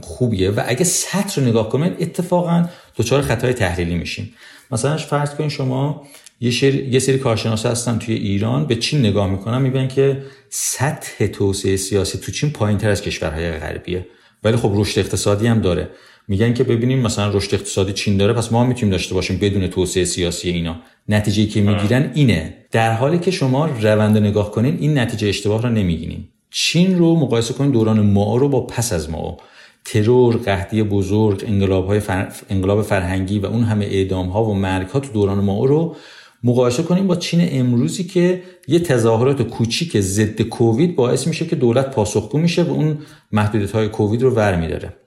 [0.02, 0.50] خوبیه.
[0.50, 4.28] و اگه سطح رو نگاه کنین اتفاقا دچار خطای تحلیلی میشین.
[4.70, 6.06] مثلا فرض کنین شما
[6.40, 11.76] یه, یه سری کارشناس هستن توی ایران به چین نگاه می‌کنن می‌بینن که سطح توسعه
[11.76, 14.06] سیاسی تو چین پایین تر از کشورهای غربیه.
[14.44, 15.88] ولی خب رشد اقتصادی هم داره.
[16.30, 20.04] میگن که ببینیم مثلا رشد اقتصادی چین داره پس ما می‌تونیم داشته باشیم بدون توسعه
[20.04, 20.76] سیاسی اینا.
[21.08, 22.54] نتیجه که می‌گیرن اینه.
[22.70, 27.54] در حالی که شما روند نگاه کنین این نتیجه اشتباه رو نمیگینین چین رو مقایسه
[27.54, 29.36] کنین دوران ما رو با پس از ما.
[29.84, 32.00] ترور قحطی بزرگ انقلاب های
[32.50, 35.96] انقلاب فرهنگی و اون همه اعدام ها و مرگ ها تو دوران ما رو
[36.44, 41.90] مقایسه کنیم با چین امروزی که یه تظاهرات کوچیک ضد کووید باعث میشه که دولت
[41.90, 42.98] پاسخگو میشه و اون
[43.32, 44.99] محدودیت های کووید رو ور میداره.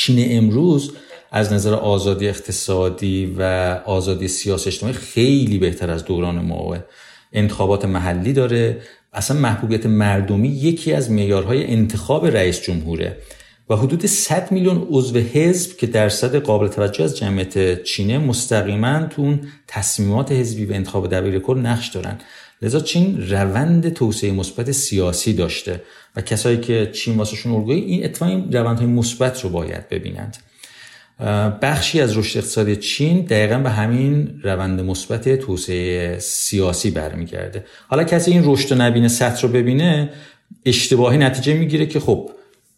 [0.00, 0.92] چین امروز
[1.32, 3.42] از نظر آزادی اقتصادی و
[3.84, 6.76] آزادی سیاسی اجتماعی خیلی بهتر از دوران ما.
[7.32, 8.80] انتخابات محلی داره.
[9.12, 13.16] اصلا محبوبیت مردمی یکی از معیارهای انتخاب رئیس جمهوره
[13.70, 19.36] و حدود 100 میلیون عضو حزب که درصد قابل توجه از جمعیت چینه مستقیما تو
[19.66, 22.18] تصمیمات حزبی و انتخاب دبیر کل نقش دارن.
[22.62, 25.82] لذا چین روند توسعه مثبت سیاسی داشته
[26.16, 30.36] و کسایی که چین واسهشون الگوی این اتفاقا این روندهای مثبت رو باید ببینند.
[31.62, 37.64] بخشی از رشد اقتصادی چین دقیقا به همین روند مثبت توسعه سیاسی برمیگرده.
[37.88, 40.10] حالا کسی این رشد و نبینه سطح رو ببینه
[40.66, 42.30] اشتباهی نتیجه می‌گیره که خب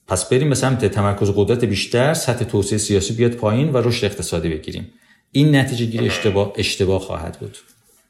[0.09, 4.49] پس بریم به سمت تمرکز قدرت بیشتر سطح توسعه سیاسی بیاد پایین و رشد اقتصادی
[4.49, 4.92] بگیریم.
[5.33, 7.59] این نتیجه گیری اشتباه اشتباه خواهد بود.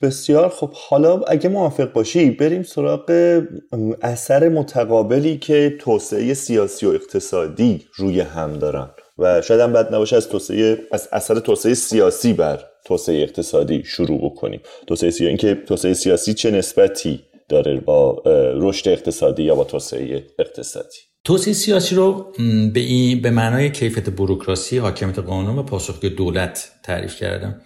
[0.03, 3.41] بسیار خب حالا اگه موافق باشی بریم سراغ
[4.03, 8.91] اثر متقابلی که توسعه سیاسی و اقتصادی روی هم دارن.
[9.19, 14.25] و شاید هم بد نباشه از توسعه از اثر توسعه سیاسی بر توسعه اقتصادی شروع
[14.25, 14.61] بکنیم.
[14.87, 18.23] توسعه سیاسی اینکه توسعه سیاسی چه نسبتی داره با
[18.57, 22.33] رشد اقتصادی یا با توسعه اقتصادی؟ توسعه سیاسی رو
[22.75, 27.61] به, این به معنای کیفیت بروکراسی حاکمیت قانون و پاسخگوی دولت تعریف کردم.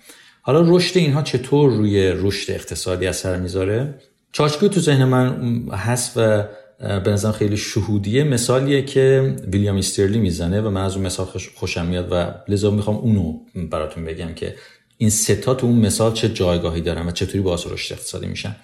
[0.46, 3.94] حالا رشد اینها چطور روی رشد اقتصادی اثر می‌ذاره؟
[4.32, 6.44] چارچوبی تو ذهن من هست و
[6.78, 8.24] به نظرم خیلی شهودیه.
[8.24, 12.96] مثالیه که ویلیام استرلی می‌زنه و من از اون مثال خوشم میاد و لذا می‌خوام
[12.96, 13.38] اونو
[13.70, 14.54] براتون بگم که
[14.98, 18.56] این ستا تو اون مثال چه جایگاهی دارن و چطوری باعث رشد اقتصادی میشن.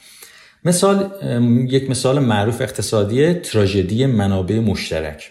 [0.64, 1.11] مثال
[1.71, 5.31] یک مثال معروف اقتصادی تراژدی منابع مشترک.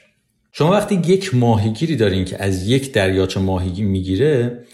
[0.52, 4.66] شما وقتی یک ماهیگیری دارین که از یک دریاچه ماهی می‌گیره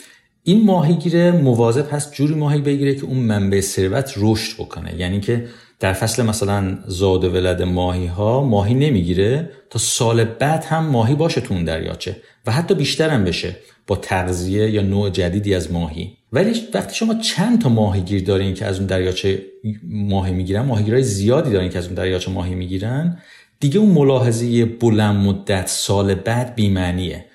[0.49, 4.95] این ماهیگیر مواظب هست جوری ماهی بگیره که اون منبع ثروت رشد بکنه.
[4.99, 5.45] یعنی که
[5.79, 11.15] در فصل مثلا زاد و ولد ماهی ها ماهی نمی‌گیره تا سال بعد هم ماهی
[11.15, 13.55] باشه تو اون دریاچه و حتی بیشتر هم بشه
[13.87, 16.17] با تغذیه یا نوع جدیدی از ماهی.
[16.33, 19.43] ولی وقتی شما چند تا ماهیگیر دارین که از اون دریاچه
[19.83, 23.17] ماهی می‌گیرن ماهیگیرای زیادی دارین که از اون دریاچه ماهی می‌گیرن
[23.59, 27.25] دیگه اون ملاحظه بلند مدت سال بعد بیمعنیه.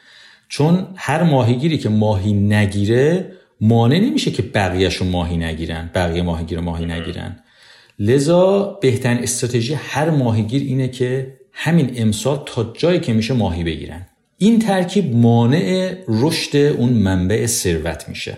[0.53, 5.91] چون هر ماهیگیری که ماهی نگیره مانع نمیشه که بقیهشون ماهی نگیرن.
[5.95, 7.41] بقیه ماهیگیر ماهی نگیرن.
[7.99, 14.07] لذا بهترین استراتژی هر ماهیگیر اینه که همین امسال تا جایی که میشه ماهی بگیرن.
[14.39, 18.37] این ترکیب مانع رشد اون منبع ثروت میشه.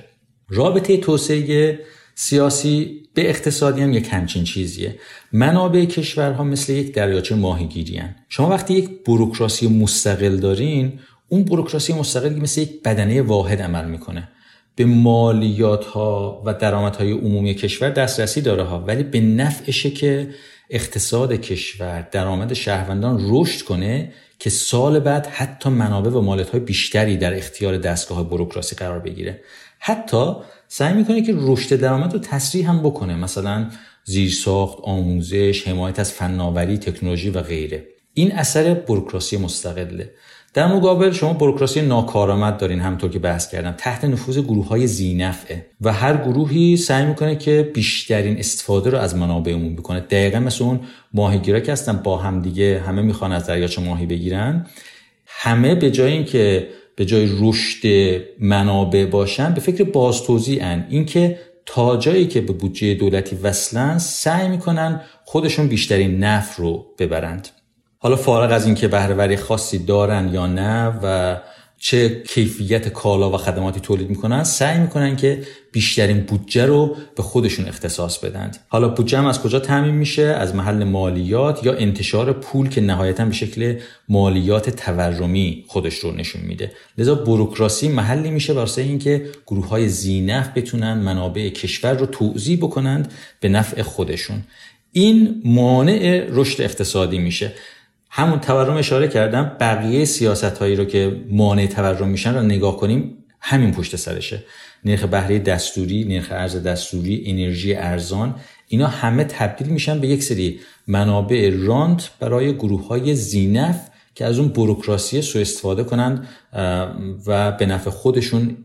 [0.49, 1.79] رابطه توسعه
[2.15, 4.95] سیاسی به اقتصادی هم یک همچین چیزیه.
[5.33, 8.03] منابع کشورها مثل یک دریاچه ماهیگیری.
[8.29, 10.93] شما وقتی یک بروکراسی مستقل دارین
[11.29, 14.29] اون بروکراسی مستقل مثل یک بدنه واحد عمل می‌کنه.
[14.77, 18.81] به مالیات ها و درآمدهای های عمومی کشور دسترسی داره ها.
[18.81, 20.29] ولی به نفعشه که
[20.71, 27.17] اقتصاد کشور درآمد شهروندان رشد کنه که سال بعد حتی منابع و مالیات های بیشتری
[27.17, 29.41] در اختیار دستگاه بروکراسی قرار بگیره.
[29.79, 30.33] حتی
[30.69, 33.17] سعی می‌کنه که رشد درآمد رو تسریع هم بکنه.
[33.17, 33.71] مثلا
[34.05, 37.87] زیرساخت آموزش حمایت از فناوری تکنولوژی و غیره.
[38.15, 40.11] این اثر بروکراسی مستقله.
[40.55, 43.75] در مقابل شما بروکراسی ناکارآمد دارین همطور که بحث کردم.
[43.79, 45.67] تحت نفوذ گروه های زینفعه.
[45.81, 50.01] و هر گروهی سعی می‌کنه که بیشترین استفاده رو از منابع عمومی بکنه.
[50.01, 50.81] دقیقا مثل اون
[51.15, 54.67] ماهیگیرا که هستن با هم دیگه همه می‌خوان از دریاچه ماهی بگیرن.
[55.27, 57.89] همه به جای اینکه به جای رشد
[58.41, 65.01] منابع باشن به فکر بازتوزیعن اینکه تا جایی که به بودجه دولتی وصلن سعی می‌کنن
[65.25, 67.49] خودشون بیشترین نفع رو ببرند.
[68.05, 71.37] حالا فارغ از اینکه بهرهوری خاصی دارن یا نه و
[71.79, 77.67] چه کیفیت کالا و خدماتی تولید می‌کنن سعی می‌کنن که بیشترین بودجه رو به خودشون
[77.67, 82.69] اختصاص بدند حالا بودجه هم از کجا تعمین میشه؟ از محل مالیات یا انتشار پول
[82.69, 86.73] که نهایتا به شکل مالیات تورمی خودش رو نشون میده.
[86.99, 93.13] لذا بروکراسی محلی میشه واسه اینکه گروه های زینف بتونن منابع کشور رو توضیح بکنند
[93.41, 94.43] به نفع خودشون.
[94.93, 97.53] این مانع رشد اقتصادی میشه.
[98.17, 103.19] همون تورم اشاره کردم بقیه سیاست هایی رو که مانع تورم میشن رو نگاه کنیم
[103.41, 104.43] همین پشت سرشه.
[104.85, 108.35] نرخ بهره دستوری نرخ ارز دستوری انرژی ارزان
[108.69, 113.81] اینا همه تبدیل میشن به یک سری منابع رانت برای گروه های زینف
[114.15, 116.29] که از اون بروکراسی سو استفاده کنند
[117.27, 118.57] و به نفع خودشون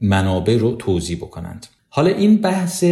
[0.00, 1.66] منابع رو توضیح بکنند.
[1.88, 2.84] حالا این بحث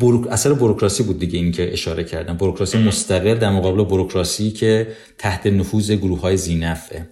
[0.00, 0.26] بروک...
[0.28, 2.36] اثر بروکراسی بود دیگه این که اشاره کردم.
[2.36, 4.86] بروکراسی مستقل در مقابل بروکراسی که
[5.18, 7.06] تحت نفوذ گروه های زینفه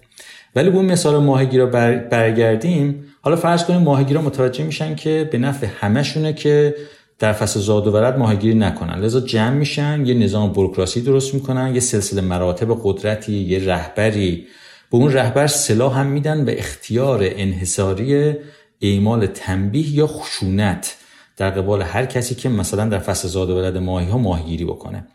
[0.55, 1.97] ولی به اون مثال ماهگیرا بر...
[1.97, 3.05] برگردیم.
[3.21, 6.75] حالا فرض کنیم ماهگیرا متوجه میشن که به نفع همشونه که
[7.19, 8.99] در فصل زاد و ولد ماهیگیری نکنن.
[8.99, 14.47] لذا جمع میشن یه نظام بروکراسی درست می‌کنن یه سلسله مراتب قدرتی یه رهبری.
[14.91, 18.33] به اون رهبر سلاح هم میدن به اختیار انحصاری
[18.81, 20.95] اعمال تنبیه یا خشونت.
[21.39, 25.07] در قبال هر کسی که مثلا در فصل زاد و ولد ماهی ها ماهیگیری بکنه.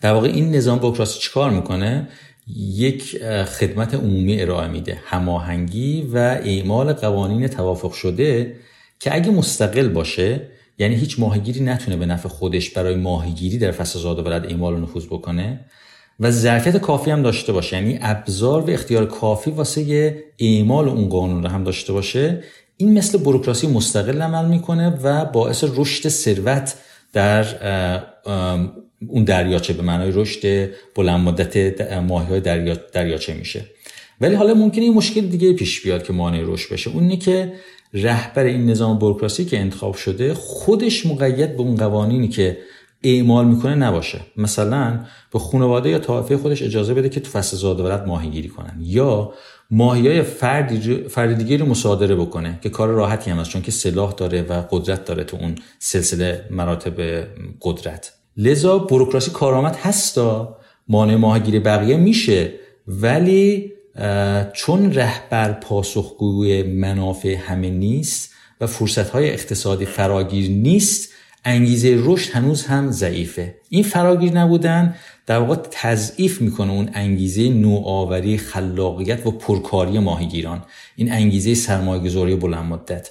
[0.00, 2.08] در واقع این نظام بروکراسی چیکار می‌کنه؟
[2.56, 5.00] یک خدمت عمومی ارائه میده.
[5.04, 8.56] هماهنگی و اعمال قوانین توافق شده
[9.00, 10.40] که اگه مستقل باشه
[10.78, 14.74] یعنی هیچ ماهیگیری نتونه به نفع خودش برای ماهیگیری در فصل زاد و ولد اعمال
[14.74, 15.60] و نفوذ بکنه
[16.20, 17.76] و ظرفیت کافی هم داشته باشه.
[17.76, 22.42] یعنی ابزار و اختیار کافی واسه اعمال اون قانون رو هم داشته باشه.
[22.80, 26.74] این مثل بروکراسی مستقل عمل می‌کنه و باعث رشد ثروت
[27.12, 27.46] در
[29.08, 32.40] اون دریاچه به معنای رشد بلند مدت ماهی های
[32.92, 33.64] دریاچه میشه.
[34.20, 36.90] ولی حالا ممکنه این مشکل دیگه پیش بیاد که مانع رشد بشه.
[36.90, 37.52] اون که
[37.94, 42.58] رهبر این نظام بروکراسی که انتخاب شده خودش مقید به اون قوانینی که
[43.02, 44.20] اعمال می‌کنه نباشه.
[44.36, 45.00] مثلا
[45.32, 48.78] به خانواده یا طایفه خودش اجازه بده که تو فصل زاد ولد ماهیگیری کنن.
[48.80, 49.32] یا
[49.70, 53.70] ماهی های فردی فرد دیگه رو مصادره بکنه که کار راحتی هم هست چون که
[53.70, 57.26] سلاح داره و قدرت داره تو اون سلسله مراتب
[57.62, 58.12] قدرت.
[58.36, 60.56] لذا بروکراسی کارآمد هستا
[60.88, 62.52] مانع ماهیگیری بقیه میشه.
[62.86, 63.72] ولی
[64.52, 68.30] چون رهبر پاسخگوی منافع همه نیست
[68.60, 71.12] و فرصت های اقتصادی فراگیر نیست
[71.44, 73.54] انگیزه رشد هنوز هم ضعیفه.
[73.68, 74.94] این فراگیر نبودن
[75.26, 80.62] در واقع تضعیف می‌کنه اون انگیزه نوآوری خلاقیت و پرکاری ماهیگیران.
[80.96, 83.10] این انگیزه سرمایه‌گذاری بلند مدت.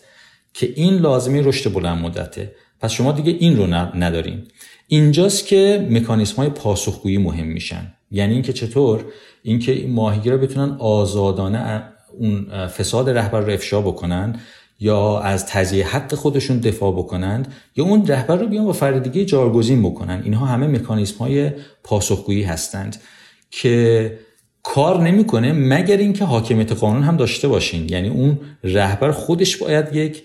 [0.54, 2.56] که این لازمی رشد بلند مدته.
[2.80, 3.68] پس شما دیگه این رو
[3.98, 4.44] ندارین.
[4.88, 7.94] اینجاست که مکانیسم های پاسخگویی مهم میشن.
[8.12, 9.06] یعنی اینکه چطور؟
[9.44, 11.84] اینکه این ماهیگیرا بتونن آزادانه
[12.20, 14.40] اون فساد رهبر رو افشا بکنن
[14.80, 19.84] یا از تضییع حق خودشون دفاع بکنند یا اون رهبر رو بیان با فرد جارگزین
[19.84, 20.22] بکنن.
[20.24, 21.52] اینها همه مکانیسم های
[21.84, 22.98] پاسخگویی هستند
[23.52, 24.18] که
[24.64, 27.90] کار نمی‌کنه مگر اینکه حاکمیت قانون هم داشته باشین.
[27.90, 30.24] یعنی اون رهبر خودش باید یک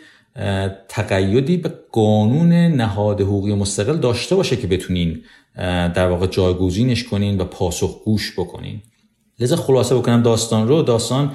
[0.89, 5.23] تقیدی به قانون نهاد حقوقی مستقل داشته باشه که بتونین
[5.95, 8.83] در واقع جایگزینش کنین و پاسخگوش بکنین.
[9.41, 10.83] لذا خلاصه بکنم داستان رو.
[10.83, 11.33] داستان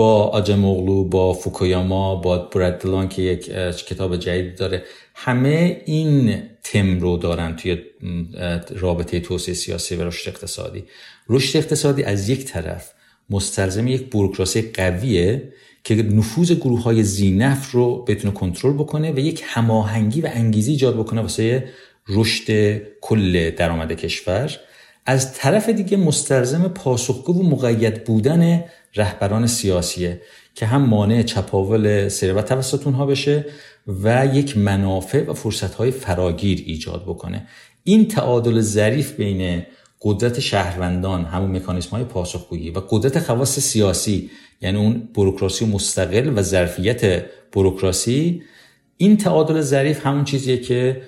[0.00, 3.44] با آجموغلو با فوکویاما با بردلان که یک
[3.86, 4.82] کتاب جدید داره.
[5.14, 7.78] همه این تم رو دارن توی
[8.76, 10.84] رابطه توسعه سیاسی و رشد اقتصادی.
[11.28, 12.90] رشد اقتصادی از یک طرف
[13.30, 15.52] مستلزم یک بروکراسی قویه
[15.84, 20.96] که نفوذ گروه های زینف رو بتونه کنترل بکنه و یک هماهنگی و انگیزی ایجاد
[20.96, 21.68] بکنه واسه
[22.08, 24.56] رشد کل درآمد کشور.
[25.06, 28.64] از طرف دیگه مستلزم پاسخگو و مقید بودن
[28.96, 30.20] رهبران سیاسیه
[30.54, 33.44] که هم مانع چپاول ثروت توسط اونها بشه
[34.02, 37.46] و یک منافع و فرصتهای فراگیر ایجاد بکنه.
[37.84, 39.62] این تعادل ظریف بین
[40.02, 46.42] قدرت شهروندان همون مکانیسم های پاسخگویی و قدرت خواص سیاسی یعنی اون بروکراسی مستقل و
[46.42, 48.42] ظرفیت بروکراسی
[48.96, 51.02] این تعادل ظریف همون چیزیه که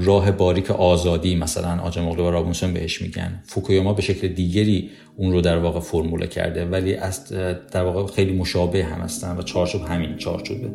[0.00, 3.42] راه باریک آزادی مثلا آجاموغلو و رابونسون بهش میگن.
[3.44, 7.28] فوکویاما به شکل دیگری اون رو در واقع فرموله کرده ولی از
[7.72, 10.70] در واقع خیلی مشابه هم هستن و چارچوب همین چارچوبه.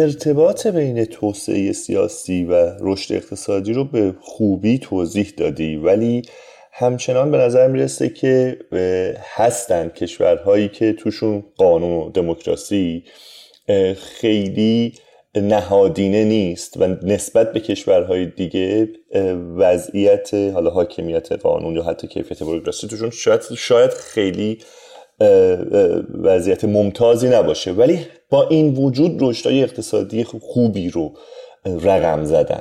[0.00, 6.22] ارتباط بین توسعه سیاسی و رشد اقتصادی رو به خوبی توضیح دادی ولی
[6.72, 8.58] همچنان به نظر می‌رسه که
[9.34, 13.04] هستن کشورهایی که توشون قانون و دموکراسی
[13.96, 14.92] خیلی
[15.34, 18.88] نهادینه نیست و نسبت به کشورهای دیگه
[19.56, 24.58] وضعیت حالا حاکمیت قانون یا حتی کیفیت بروکراسی توشون شاید شاید خیلی
[26.22, 27.72] وضعیت ممتازی نباشه.
[27.72, 31.14] ولی با این وجود رشدهای اقتصادی خوبی رو
[31.64, 32.60] رقم زدن.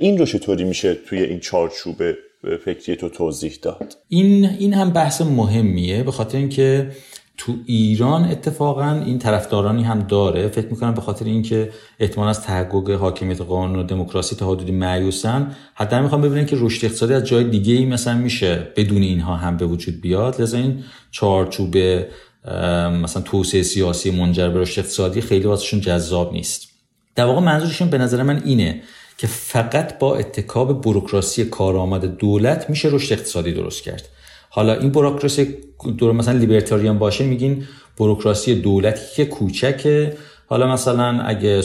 [0.00, 1.96] این رو چطوری میشه توی این چارچوب
[2.64, 6.90] فکری تو توضیح داد؟ این این هم بحث مهمیه به خاطر اینکه
[7.38, 10.48] تو ایران اتفاقا این طرفدارانی هم داره.
[10.48, 11.70] فکر می‌کنم به خاطر اینکه
[12.00, 16.84] احتمال از تحقق حاکمیت قانون و دموکراسی تا حدودی معیوسن حتی می‌خوام ببینن که رشد
[16.84, 20.40] اقتصادی از جای دیگه ای مثلا میشه بدون اینها هم به وجود بیاد.
[20.40, 21.76] لذا این چارچوب
[23.02, 26.68] مثلا توسعه سیاسی منجر به رشد اقتصادی خیلی واسهشون جذاب نیست.
[27.14, 28.82] در واقع منظورشون به نظر من اینه
[29.18, 34.08] که فقط با اتکاب بروکراسی کارآمد دولت میشه رشد اقتصادی درست کرد.
[34.50, 35.54] حالا این بروکراسی
[35.98, 37.64] دور مثلا لیبرتاریان باشه میگین
[37.98, 40.16] بروکراسی دولتی که کوچکه.
[40.48, 41.62] حالا مثلا اگه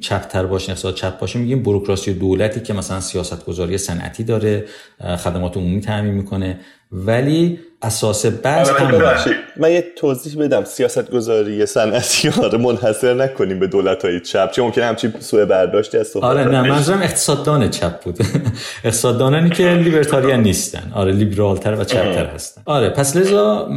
[0.00, 4.64] چپتر باشه اقتصاد چپ باشه میگیم بروکراسی دولتی که مثلا سیاست گذاری صنعتی داره
[5.00, 6.60] خدمات عمومی تعمین می‌کنه.
[6.92, 10.64] ولی اساس بحث آره، من یه توضیح بدم.
[10.64, 14.50] سیاست گذاری صنعتی رو منحصر نکنیم به دولت های چپ.
[14.50, 18.18] چه ممکنه همچین سوء برداشتی از آره نه منظورم اقتصاددان چپ بود.
[18.84, 20.92] اقتصاددانانی که لیبرتاریان نیستن.
[20.94, 22.62] آره لیبرالتر و چپتر هستن.
[22.64, 23.68] آره پس لذا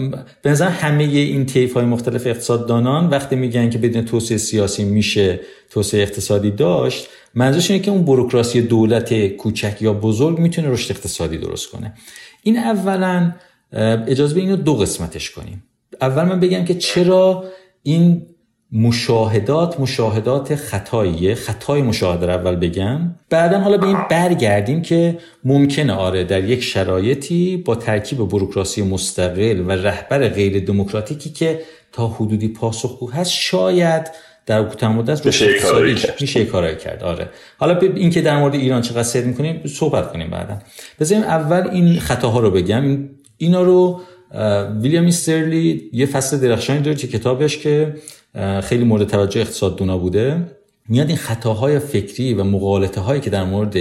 [0.42, 5.40] به نظر همه این طیف های مختلف اقتصاددانان وقتی میگن که بدون توسعه سیاسی میشه
[5.70, 11.38] توسعه اقتصادی داشت منظورش اینه که اون بروکراسی دولت کوچک یا بزرگ می‌تونه رشد اقتصادی
[11.38, 11.94] درست کنه.
[12.42, 13.32] این اولا
[14.08, 15.64] اجازه به اینو دو قسمتش کنیم.
[16.02, 17.44] اول من بگم که چرا
[17.84, 18.26] این
[18.72, 23.16] مشاهدات مشاهدات خطاییه؟ خطای مشاهده رو اول بگم.
[23.30, 29.64] بعدا حالا به این برگردیم که ممکنه آره در یک شرایطی با ترکیب بروکراسی مستقل
[29.68, 31.62] و رهبر غیر دموکراتیکی که
[31.92, 34.12] تا حدودی پاسخگو هست شاید
[34.46, 35.26] در کوتاه مدت
[36.22, 37.04] میشه کارایی کرد.
[37.04, 37.30] آره.
[37.58, 40.60] حالا این در مورد ایران چقدر سر می‌کنیم صحبت کنیم بعدا.
[41.00, 43.10] بذاریم اول این خطاها رو بگم.
[43.38, 44.02] اینا رو
[44.82, 47.96] ویلیام استرلی یه فصل درخشانی داره که کتابش که
[48.64, 50.48] خیلی مورد توجه اقتصاد بوده.
[50.90, 53.76] میاد این خطاهای فکری و مقالطه هایی که در مورد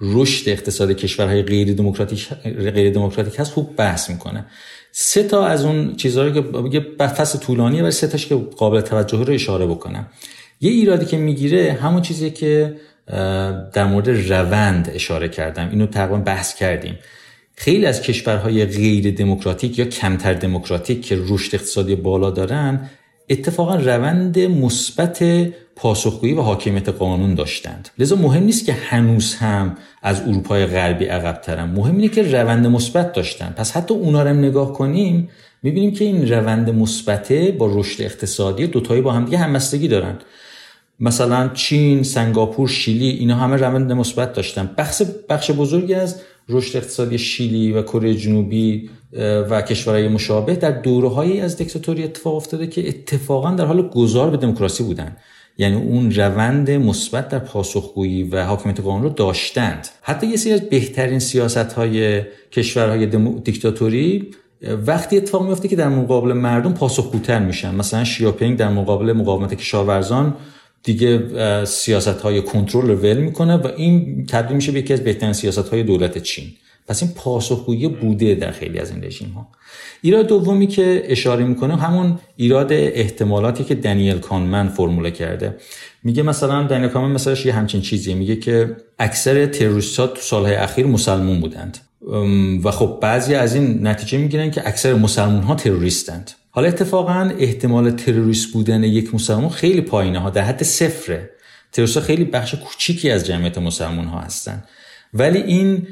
[0.00, 2.28] رشد اقتصاد کشورهای غیر دموکراتیک
[2.74, 4.46] غیر دموکراتیک هست خوب بحث می‌کنه.
[4.94, 9.24] سه تا از اون چیزهایی که یه فصل طولانیه ولی سه تاش که قابل توجه
[9.24, 10.06] رو اشاره بکنم.
[10.60, 12.76] یه ایرادی که می‌گیره همون چیزی که
[13.72, 15.70] در مورد روند اشاره کردم.
[15.70, 16.98] اینو تقریبا بحث کردیم.
[17.56, 22.90] خیلی از کشورهای غیر دموکراتیک یا کمتر دموکراتیک که رشد اقتصادی بالا دارن
[23.28, 25.22] اتفاقا روند مثبت
[25.76, 27.88] پاسخگویی و حاکمیت قانون داشتند.
[27.98, 31.70] لذا مهم نیست که هنوز هم از اروپای غربی عقبترن.
[31.70, 33.54] مهم اینه که روند مثبت داشتن.
[33.56, 35.28] پس حتی اونا رو نگاه کنیم
[35.62, 40.18] می‌بینیم که این روند مثبت با رشد اقتصادی دوتایی با هم دیگه همبستگی دارن.
[41.00, 44.70] مثلا چین، سنگاپور، شیلی اینا همه روند مثبت داشتن.
[44.78, 48.90] بخش بخش بزرگی از رشد اقتصادی شیلی و کره جنوبی
[49.50, 54.36] و کشورهای مشابه در دورههایی از دیکتاتوری اتفاق افتاده که اتفاقا در حال گذار به
[54.36, 55.16] دموکراسی بودن.
[55.58, 59.88] یعنی اون روند مثبت در پاسخگویی و حاکمیت قانون رو داشتند.
[60.02, 62.22] حتی یه سری از بهترین سیاست های
[62.52, 63.06] کشورهای
[63.44, 64.30] دیکتاتوری
[64.86, 67.74] وقتی اتفاق میفته که در مقابل مردم پاسخگوتر میشن.
[67.74, 70.34] مثلا شیاپینگ در مقابل مقاومت کشاورزان
[70.82, 75.32] دیگه سیاست های کنترل رو ول می‌کنه و این تبدیل میشه به یکی از بهترین
[75.32, 76.44] سیاست های دولت چین.
[76.88, 79.48] پس این پاسخگویی بوده در خیلی از این رژیم ها
[80.02, 85.56] ایراد دومی که اشاره می‌کنه همون ایراد احتمالاتی که دنیل کانمن فرموله کرده.
[86.04, 88.14] میگه مثلا دنیل کانمن مثلا یه همچین چیزیه.
[88.14, 91.78] میگه که اکثر تروریست ها تو سالهای اخیر مسلمون بودند.
[92.64, 96.30] و خب بعضی از این نتیجه می‌گیرن که اکثر مسلمون ها تروریستند.
[96.50, 101.30] حالا اتفاقا احتمال تروریست بودن یک مسلمان خیلی پایینه ها در حد صفره.
[101.72, 104.64] تروریست خیلی بخش کوچیکی از جمعیت مسلمان ها هستن.
[105.12, 105.86] ولی این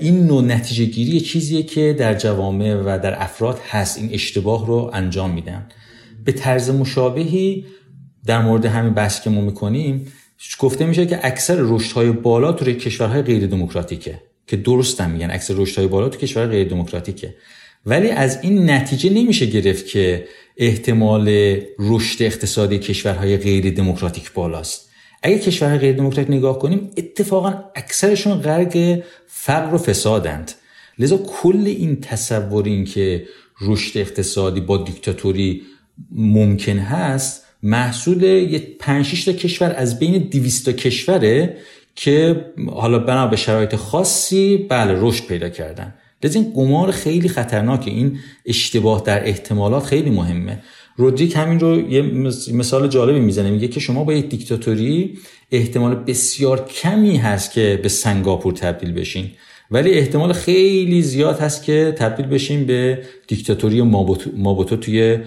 [0.00, 3.98] این نوع نتیجه گیری چیزیه که در جوامع و در افراد هست.
[3.98, 5.68] این اشتباه رو انجام میدن.
[6.24, 7.64] به طرز مشابهی
[8.26, 10.12] در مورد همین بحث که ما می‌کنیم
[10.58, 15.54] گفته میشه که اکثر رشدهای بالا تو کشورهای غیر دموکراتیکه که درست هم میگن اکثر
[15.56, 17.34] رشدهای بالا تو کشورهای غیر دموکراتیکه.
[17.86, 20.24] ولی از این نتیجه نمیشه گرفت که
[20.56, 24.91] احتمال رشد اقتصادی کشورهای غیر دموکراتیک بالاست.
[25.22, 30.52] اگه کشورهای غیر دموکراتیک نگاه کنیم اتفاقا اکثرشون غرق فقر و فسادند.
[30.98, 33.26] لذا کل این تصور این که
[33.60, 35.62] رشد اقتصادی با دیکتاتوری
[36.10, 41.56] ممکن هست محصول یه 5 تا کشور از بین 200 تا کشوره
[41.94, 45.94] که حالا بنا به شرایط خاصی بله رشد پیدا کردن.
[46.24, 47.90] لذا این قمار خیلی خطرناکه.
[47.90, 50.62] این اشتباه در احتمالات خیلی مهمه.
[51.02, 52.02] رودریک همین رو یه
[52.52, 53.50] مثال جالبی می‌زنه.
[53.50, 55.18] میگه که شما با یک دیکتاتوری
[55.50, 59.30] احتمال بسیار کمی هست که به سنگاپور تبدیل بشین
[59.70, 63.82] ولی احتمال خیلی زیاد هست که تبدیل بشین به دیکتاتوری
[64.36, 65.18] مابوتو, توی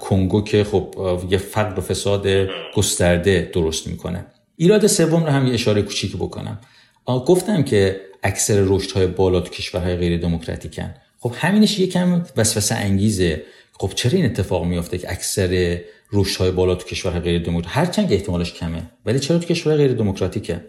[0.00, 0.94] کنگو که خب
[1.30, 2.26] یه فقر و فساد
[2.74, 4.26] گسترده درست می‌کنه.
[4.56, 6.58] ایراد سوم رو هم یه اشاره کوچیکی بکنم.
[7.06, 13.42] گفتم که اکثر رشد های بالا تو کشورهای غیر دموکراتیکن خب همینش یکم وسوسه انگیزه.
[13.78, 15.78] خب چرا این اتفاق میافته که اکثر
[16.12, 19.96] رشد های بالا تو کشورهای غیر دموکراتیک هرچند احتمالش کمه ولی چرا تو کشورهای غیر
[19.96, 20.60] دموکراتیکه؟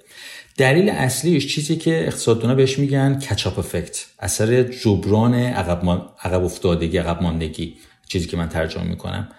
[0.58, 7.22] دلیل اصلیش چیزی که اقتصاددونا بهش میگن کچاپ افکت اثر جبران عقب, عقب افتادگی عقب
[7.22, 7.76] ماندگی
[8.08, 9.30] چیزی که من ترجمه می‌کنم.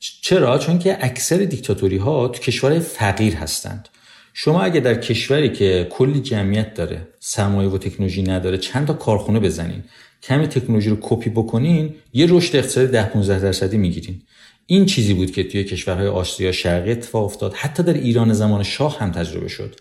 [0.00, 3.88] چرا؟ چون که اکثر دیکتاتوری ها تو کشورهای فقیر هستند.
[4.34, 9.40] شما اگه در کشوری که کلی جمعیت داره سرمایه و تکنولوژی نداره چند تا کارخونه
[9.40, 9.84] بزنین
[10.26, 14.22] کمی تکنولوژی رو کپی بکنین یه رشد اقتصادی 10 15 درصدی می‌گیرین.
[14.66, 17.54] این چیزی بود که توی کشورهای آسیا شرقی اتفاق افتاد.
[17.54, 19.74] حتی در ایران زمان شاه هم تجربه شد.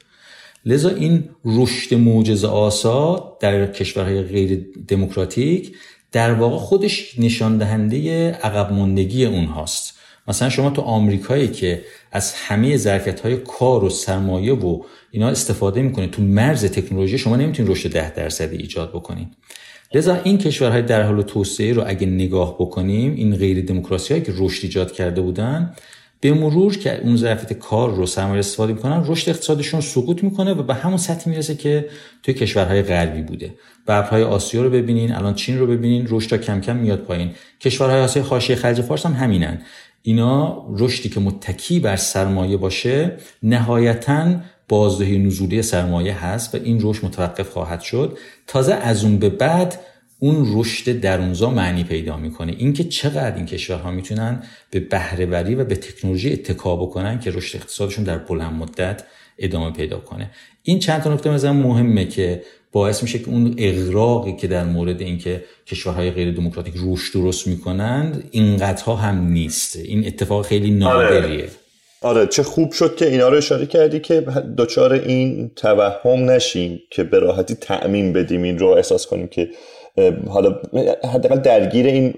[0.66, 5.76] لذا این رشد معجزه آسا در کشورهای غیر دموکراتیک
[6.12, 9.94] در واقع خودش نشان دهنده عقب ماندگی اونهاست.
[10.28, 11.82] مثلا شما تو آمریکایی که
[12.12, 17.36] از همه ظرفیت های کار و سرمایه و اینا استفاده می‌کنید تو مرز تکنولوژی شما
[17.36, 19.28] نمی‌تونید رشد ده درصدی ایجاد بکنید.
[19.96, 24.64] لذا این کشورهای در حال توسعه رو اگه نگاه بکنیم این غیر دموکراسی که رشد
[24.64, 25.74] ایجاد کرده بودن
[26.20, 30.64] به مرور که اون ظرفیت کار رو سرمایه استفاده می‌کنن رشد اقتصادشون سقوط می‌کنه و
[30.64, 31.90] به همون سطحی می‌رسه که
[32.24, 33.54] توی کشورهای غربی بوده.
[33.84, 37.32] ببرهای آسیا رو ببینین الان چین رو ببینین رشد کم کم میاد پایین.
[37.62, 39.62] کشورهای آسیا حاشیه خلیج فارس هم همینن.
[40.02, 43.12] اینا رشدی که متکی بر سرمایه باشه
[43.44, 44.36] نهایتا
[44.70, 48.18] بازدهی نزولی سرمایه هست و این رشد متوقف خواهد شد.
[48.48, 49.80] تازه از اون به بعد
[50.20, 52.56] اون رشد درونزا معنی پیدا می‌کنه.
[52.58, 58.04] اینکه چقدر این کشورها می‌تونن به بهرهوری و به تکنولوژی اتکا بکنن که رشد اقتصادشون
[58.04, 59.04] در بلند مدت
[59.40, 60.32] ادامه پیدا کنه.
[60.64, 65.02] این چند تا نکته مثلا مهمه که باعث میشه که اون اغراقی که در مورد
[65.02, 69.76] اینکه کشورهای غیر دموکراتیک رشد درست می‌کنند اینقدرها هم نیست.
[69.76, 71.50] این اتفاق خیلی نادریه.
[72.06, 72.28] آره.
[72.28, 74.22] چه خوب شد که اینا رو اشاره کردی که
[74.58, 79.50] دچار این توهم نشیم که به راحتی تعمین بدیم این رو احساس کنیم که
[80.28, 80.60] حالا
[81.14, 82.14] حداقل درگیر این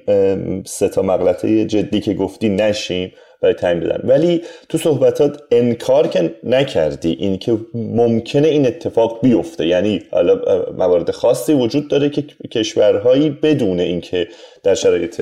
[0.65, 6.35] سه تا مغلطه جدی که گفتی نشیم برای تعیین بدن ولی تو صحبتات انکار که
[6.43, 10.41] نکردی این که ممکنه این اتفاق بیفته یعنی حالا
[10.77, 12.21] موارد خاصی وجود داره که
[12.51, 14.27] کشورهایی بدون اینکه
[14.63, 15.21] در شرایط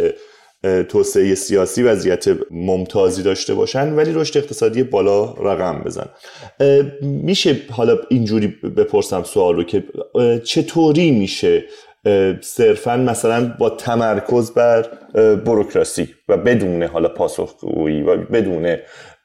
[0.90, 6.10] توسعه سیاسی وضعیت ممتازی داشته باشن ولی رشد اقتصادی بالا رقم بزن.
[7.02, 9.84] میشه حالا اینجوری بپرسم سوال رو که
[10.44, 11.64] چطوری میشه
[12.42, 14.86] صرفا مثلا با تمرکز بر
[15.36, 18.78] بروکراسی و بدون حالا پاسخگویی و بدون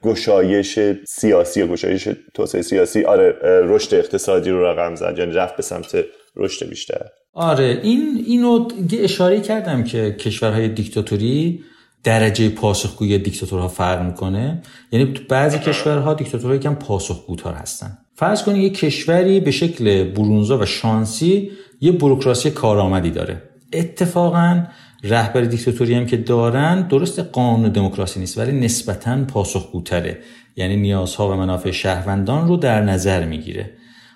[0.05, 5.63] گشایش سیاسی و گشایش توسعه سیاسی؟ آره رشد اقتصادی رو رقم زد یعنی رفت به
[5.63, 6.05] سمت
[6.37, 7.07] رشد بیشتر.
[7.33, 11.65] آره این اینو اشاره کردم که کشورهای دیکتاتوری
[12.05, 14.63] درجه پاسخگویی دیکتاتورها فرق می‌کنه.
[14.93, 17.99] یعنی تو بعضی کشورها دیکتاتورها یکم پاسخگوتار هستن.
[18.15, 21.51] فرض کنید یک کشوری به شکل برونزا و شانسی
[21.81, 23.43] یه بروکراسی کارآمدی داره.
[23.73, 24.65] اتفاقا
[25.03, 30.19] رهبر دیکتاتوری هم که دارن درست قانون دموکراسی نیست ولی نسبتا پاسخگوتره.
[30.57, 33.71] یعنی نیازها و منافع شهروندان رو در نظر می‌گیره.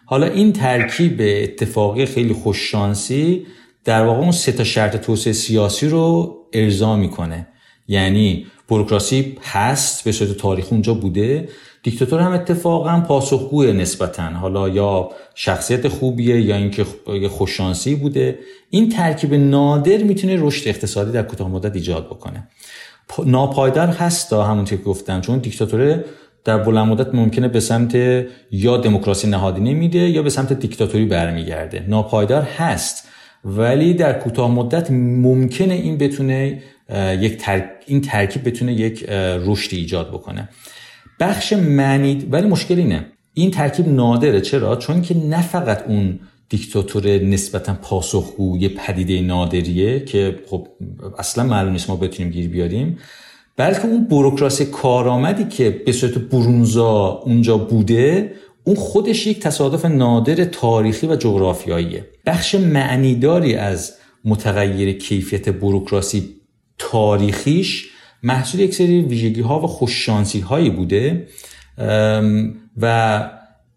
[0.05, 3.47] حالا این ترکیب اتفاقی خیلی خوششانسی
[3.85, 7.47] در واقع اون سه تا شرط توسعه سیاسی رو ارضا می‌کنه.
[7.89, 11.49] یعنی بروکراسی هست به صورت تاریخ اونجا بوده
[11.83, 14.23] دیکتاتور هم اتفاقا پاسخگوی نسبتا.
[14.23, 16.85] حالا یا شخصیت خوبیه یا اینکه
[17.31, 18.39] خوششانسی بوده.
[18.71, 22.49] این ترکیب نادر می‌تونه رشد اقتصادی در کوتاه مدت ایجاد بکنه.
[23.27, 26.05] ناپایدار هست تا همونطور که گفتم چون دیکتاتور
[26.45, 27.95] در بلند مدت ممکنه به سمت
[28.51, 31.85] یا دموکراسی نهادینه میده یا به سمت دیکتاتوری برمیگرده.
[31.89, 33.09] ناپایدار هست.
[33.45, 36.63] ولی در کوتاه مدت ممکنه این بتونه
[37.21, 37.43] یک
[37.87, 39.05] این ترکیب بتونه یک
[39.47, 40.49] رشد ایجاد بکنه.
[41.21, 43.07] بخش معنی ولی مشکل اینه.
[43.35, 44.41] این ترکیب نادره.
[44.41, 46.19] چرا؟ چون که نه فقط اون
[46.49, 50.69] دیکتاتور نسبتا پاسخگو یه پدیده نادریه که خب
[51.19, 52.99] اصلا معلوم نیست ما بتونیم گیر بیاریم.
[53.57, 58.35] بلکه اون بروکراسی کارآمدی که به صورت برونزا اونجا بوده
[58.65, 62.09] اون خودش یک تصادف نادر تاریخی و جغرافیاییه.
[62.27, 63.95] بخش معنیداری از
[64.25, 66.37] متغیر کیفیت بروکراسی
[66.79, 67.91] تاریخیش
[68.23, 71.29] محصول یک سری ویژگی ها و خوششانسی هایی بوده
[72.77, 73.31] و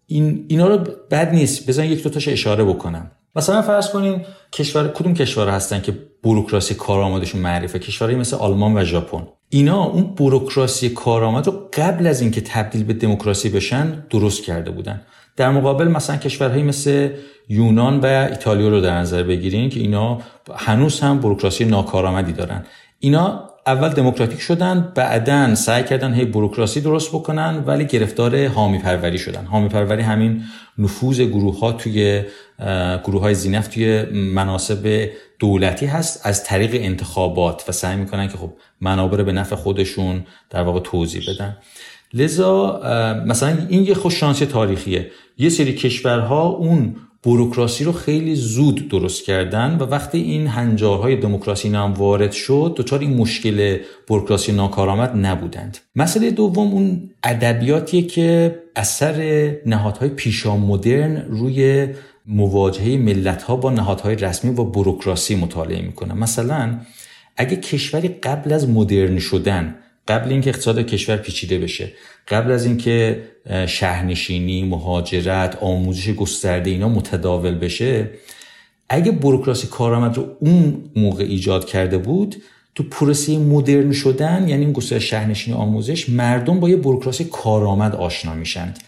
[0.06, 0.78] این اینا رو
[1.10, 3.10] بد نیست بزن یک دو تاش اشاره بکنم.
[3.36, 4.20] مثلا فرض کنین
[4.52, 9.26] کشور کدوم کشور هستن که بوروکراسی کارآمدشون معرفه کشورهایی مثل آلمان و ژاپن.
[9.50, 15.00] اینا اون بوروکراسی کارآمد رو قبل از اینکه تبدیل به دموکراسی بشن درست کرده بودن.
[15.36, 17.10] در مقابل مثلا کشورهایی مثل
[17.48, 20.18] یونان و ایتالیا رو در نظر بگیرین که اینا
[20.56, 22.64] هنوز هم بروکراسی ناکارآمدی دارن.
[22.98, 29.18] اینا اول دموکراتیک شدن بعدا سعی کردن هی بروکراسی درست بکنن ولی گرفتار حامی پروری
[29.18, 29.44] شدن.
[29.44, 30.42] حامی پروری همین
[30.78, 32.22] نفوذ گروه ها توی
[33.04, 38.52] گروه های زینف توی مناسب دولتی هست از طریق انتخابات و سعی می‌کنن که خب
[38.80, 41.56] منابع به نفع خودشون در واقع توضیح بدن.
[42.14, 42.80] لذا
[43.26, 45.10] مثلا این یه خوششانسی تاریخیه.
[45.38, 51.68] یه سری کشورها اون بروکراسی رو خیلی زود درست کردن و وقتی این هنجارهای دموکراسی
[51.68, 55.78] هم وارد شد دچار این مشکل بروکراسی ناکارآمد نبودند.
[55.96, 61.88] مسئله دوم اون ادبیاتیه که اثر نهادهای پیشا مدرن روی
[62.26, 66.14] مواجهه ملت ها با نهادهای رسمی و بروکراسی مطالعه می‌کنه.
[66.14, 66.78] مثلا
[67.36, 69.74] اگه کشوری قبل از مدرن شدن
[70.08, 71.92] قبل اینکه اقتصاد کشور پیچیده بشه
[72.28, 73.22] قبل از اینکه
[73.66, 78.10] شهرنشینی مهاجرت آموزش گسترده اینا متداول بشه
[78.88, 82.36] اگه بروکراسی کارآمد رو اون موقع ایجاد کرده بود
[82.74, 88.34] تو پروسه مدرن شدن یعنی این گسترش شهرنشینی آموزش مردم با یه بروکراسی کارآمد آشنا
[88.34, 88.78] میشند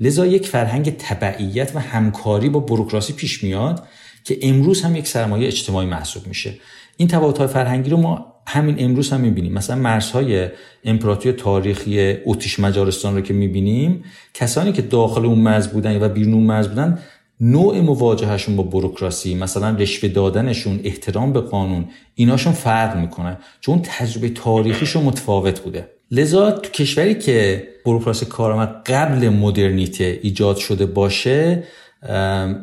[0.00, 3.86] لذا یک فرهنگ تبعیت و همکاری با بروکراسی پیش میاد
[4.24, 6.54] که امروز هم یک سرمایه اجتماعی محسوب میشه.
[6.96, 9.52] این تفاوت‌های فرهنگی رو ما همین امروز هم می‌بینیم.
[9.52, 10.48] مثلا مرزهای
[10.84, 16.34] امپراتوری تاریخی اتریش مجارستان رو که می‌بینیم کسانی که داخل اون مرز بودن و بیرون
[16.34, 16.98] اون مرز بودن
[17.40, 21.84] نوع مواجهشون با بروکراسی مثلا رشوه دادنشون احترام به قانون
[22.14, 23.38] ایناشون فرق می‌کنه.
[23.60, 25.88] چون تجربه تاریخیشون متفاوت بوده.
[26.10, 31.62] لذا تو کشوری که بروکراسی کارآمد قبل مدرنیته ایجاد شده باشه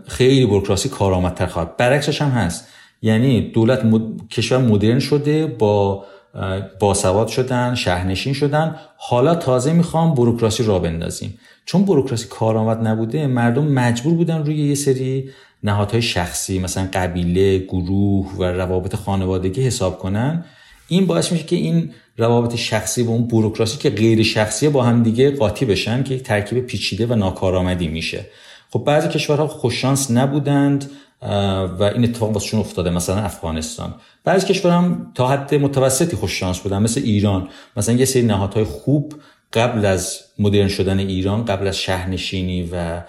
[0.08, 1.78] خیلی بروکراسی کارآمدتر خواهد.
[1.78, 2.68] برعکسش هم هست.
[3.06, 3.82] یعنی دولت
[4.32, 6.06] کشور مدرن شده با
[6.80, 8.76] باسواد شدن شهرنشین شدن.
[8.98, 11.40] حالا تازه می‌خوام بروکراسی را بندازیم.
[11.66, 15.30] چون بروکراسی کارآمد نبوده مردم مجبور بودن روی یه سری
[15.64, 20.46] نهادهای شخصی مثلا قبیله گروه و روابط خانوادگی حساب کنن.
[20.88, 25.04] این باعث میشه که این روابط شخصی با اون بروکراسی که غیر شخصی با هم
[25.04, 28.26] دیگه قاطی بشن که یک ترکیب پیچیده و ناکارآمدی میشه.
[28.76, 30.92] خب بعضی کشورها خوششانس نبودند
[31.80, 33.94] و این اتفاق واسهشون افتاده مثلا افغانستان.
[34.24, 37.48] بعضی کشور هم تا حد متوسطی خوش شانس بودن مثل ایران.
[37.78, 39.14] مثلا یه سری نهادهای خوب
[39.54, 43.02] قبل از مدرن شدن ایران قبل از شهرنشینی و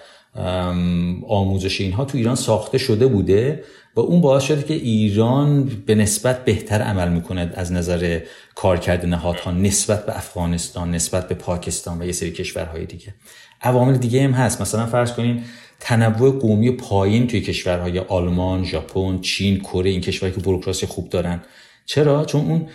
[1.27, 3.63] آموزش اینها تو ایران ساخته شده بوده.
[3.97, 8.19] و اون باعث شده که ایران به نسبت بهتر عمل می‌کنه از نظر
[8.55, 13.13] کارکرد نهادها نسبت به افغانستان نسبت به پاکستان و یه سری کشورهای دیگه.
[13.61, 14.61] عوامل دیگه هم هست.
[14.61, 15.43] مثلا فرض کنین
[15.79, 21.41] تنوع قومی پایین توی کشورهای آلمان، ژاپن، چین، کره این کشورهایی که بروکراسی خوب دارن.
[21.85, 22.67] چرا؟ چون اون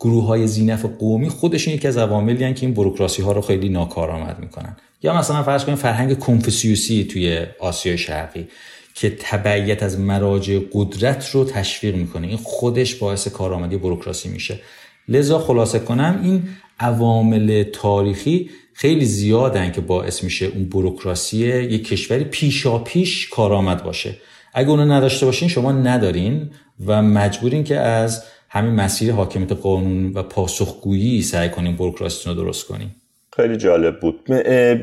[0.00, 4.38] گروه های زینف قومی خودشون یکی از عواملی که این بروکراسی ها رو خیلی ناکارآمد
[4.38, 4.76] می‌کنن.
[5.02, 8.48] یا مثلا فرض کنیم فرهنگ کنفوسیوسی توی آسیای شرقی.
[8.94, 12.26] که تبعیت از مراجع قدرت رو تشویق می‌کنه.
[12.26, 14.60] این خودش باعث کارآمدی بروکراسی میشه.
[15.08, 16.42] لذا خلاصه کنم این
[16.80, 24.16] عوامل تاریخی خیلی زیادن که باعث میشه اون بروکراسی یک کشوری پیشا پیش کارآمد باشه.
[24.54, 26.50] اگه اونو نداشته باشین شما ندارین
[26.86, 32.66] و مجبورین که از همین مسیر حاکمیت قانون و پاسخگویی سعی کنین بروکراسیتون رو درست
[32.66, 32.90] کنین.
[33.36, 34.24] خیلی جالب بود.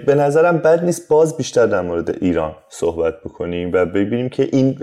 [0.05, 4.77] به نظرم بد نیست باز بیشتر در مورد ایران صحبت بکنیم و ببینیم که این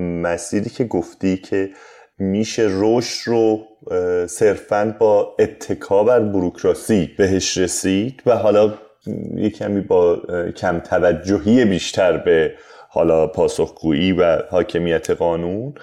[0.00, 1.70] مسیری که گفتی که
[2.18, 3.60] میشه رشد رو
[4.26, 8.74] صرفا با اتکا بر بروکراسی بهش رسید و حالا
[9.36, 10.16] یه کمی با
[10.56, 12.52] کم توجهی بیشتر به
[12.88, 15.74] حالا پاسخگویی و حاکمیت قانون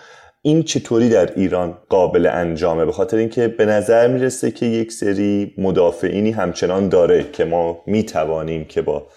[0.44, 5.54] این چطوری در ایران قابل انجامه؟ به خاطر اینکه به نظر می‌رسه که یک سری
[5.58, 9.08] مدافعینی همچنان داره که ما می‌توانیم که با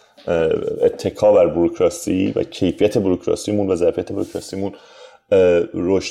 [0.83, 4.73] اتکا بر بروکراسی و کیفیت بروکراسیمون و ظرفیت بروکراسیمون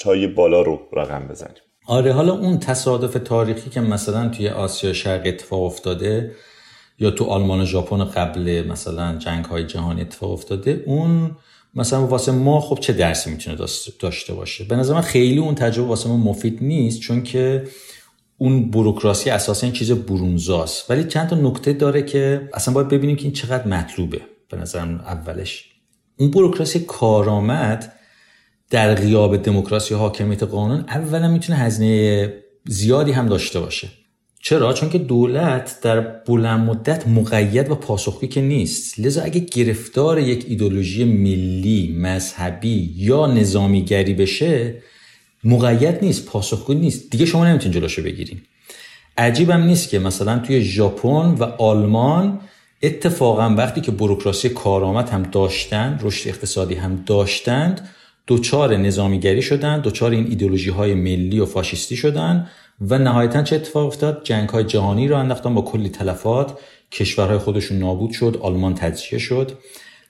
[0.06, 1.62] های بالا رو رقم بزنیم.
[1.88, 6.32] آره حالا اون تصادف تاریخی که مثلا توی آسیا شرق اتفاق افتاده
[7.00, 11.32] یا تو آلمان و ژاپن قبل مثلا جنگ های جهانی اتفاق افتاده اون
[11.76, 13.58] مثلا واسه ما خب چه درسی می‌تونه
[14.00, 17.64] داشته باشه؟ به نظر من خیلی اون تجربه واسه ما مفید نیست چون که
[18.38, 20.92] اون بروکراسی اساسا چیز برونزاست.
[20.92, 25.00] ولی چند تا نکته داره که اصلا باید ببینیم که این چقدر مطلوبه به نظرم
[25.00, 25.70] اولش.
[26.18, 27.94] اون بروکراسی کارآمد
[28.70, 32.34] در غیاب دموکراسی حاکمیت قانون اولا می‌تونه هزینه
[32.68, 33.88] زیادی هم داشته باشه.
[34.46, 39.00] چرا؟ چون که دولت در بلند مدت مقید و پاسخگوی که نیست.
[39.00, 44.76] لذا اگه گرفتار یک ایدولوژی ملی مذهبی یا نظامیگری بشه
[45.44, 47.12] مقید نیست پاسخگو نیست.
[47.12, 48.42] دیگه شما نمی‌تونید جلوشو بگیریم
[49.18, 52.40] عجیبم نیست که مثلا توی ژاپن و آلمان
[52.82, 57.90] اتفاقا وقتی که بروکراسی کارآمد هم داشتند رشد اقتصادی هم داشتند
[58.28, 62.48] دوچار نظامیگری شدن دوچار این ایدولوژی های ملی و فاشیستی شدن
[62.82, 66.60] و نهایتا چه اتفاق افتاد؟ جنگ های جهانی رو انداختن با کلی تلفات.
[66.92, 69.52] کشورهای خودشون نابود شد آلمان تجزیه شد.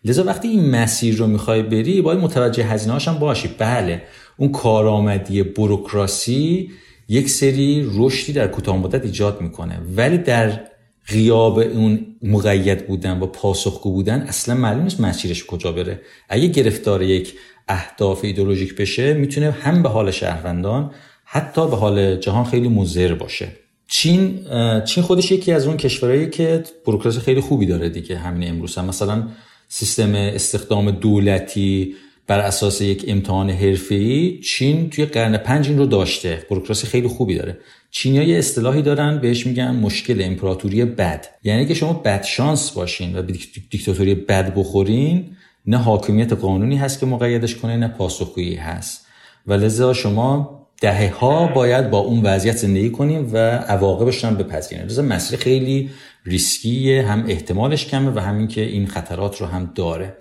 [0.06, 3.50] لذا وقتی این مسیر رو می‌خوای بری باید متوجه هزینه هم باشی.
[3.58, 4.02] بله
[4.38, 6.72] اون کارآمدی بروکراسی
[7.10, 9.80] یک سری رشدی در کوتاه مدت ایجاد می‌کنه.
[9.96, 10.60] ولی در
[11.08, 16.02] غیاب اون مقید بودن و پاسخگو بودن اصلا معلوم نیست مسیرش کجا بره.
[16.30, 17.34] اگه گرفتار یک
[17.68, 20.92] اهداف ایدولوژیک بشه می‌تونه هم به حال شهروندان
[21.36, 23.48] حتی به حال جهان خیلی مضر باشه.
[23.88, 24.40] چین
[24.86, 28.78] چین خودش یکی از اون کشورهایی که بروکراسی خیلی خوبی داره دیگه همین امروز.
[28.78, 29.28] هم مثلا
[29.68, 31.96] سیستم استخدام دولتی
[32.28, 36.46] بر اساس یک امتحان حرفه‌ای چین توی قرن پنج این رو داشته.
[36.50, 37.58] بروکراسی خیلی خوبی داره.
[37.92, 41.26] چینیا یه اصطلاحی دارن بهش میگن مشکل امپراتوری بد.
[41.44, 43.22] یعنی که شما بد شانس باشین و
[43.70, 45.26] دیکتاتوری بد بخورین
[45.66, 49.06] نه حاکمیت قانونی هست که مقیدش کنه نه پاسخگویی هست.
[49.48, 54.86] و لذا شما دهه ها باید با اون وضعیت زندگی کنیم و عواقبش هم بپذیریم.
[54.86, 55.90] لذا مسیر خیلی
[56.26, 60.18] ریسکیه هم احتمالش کمه و همین که این خطرات رو هم داره.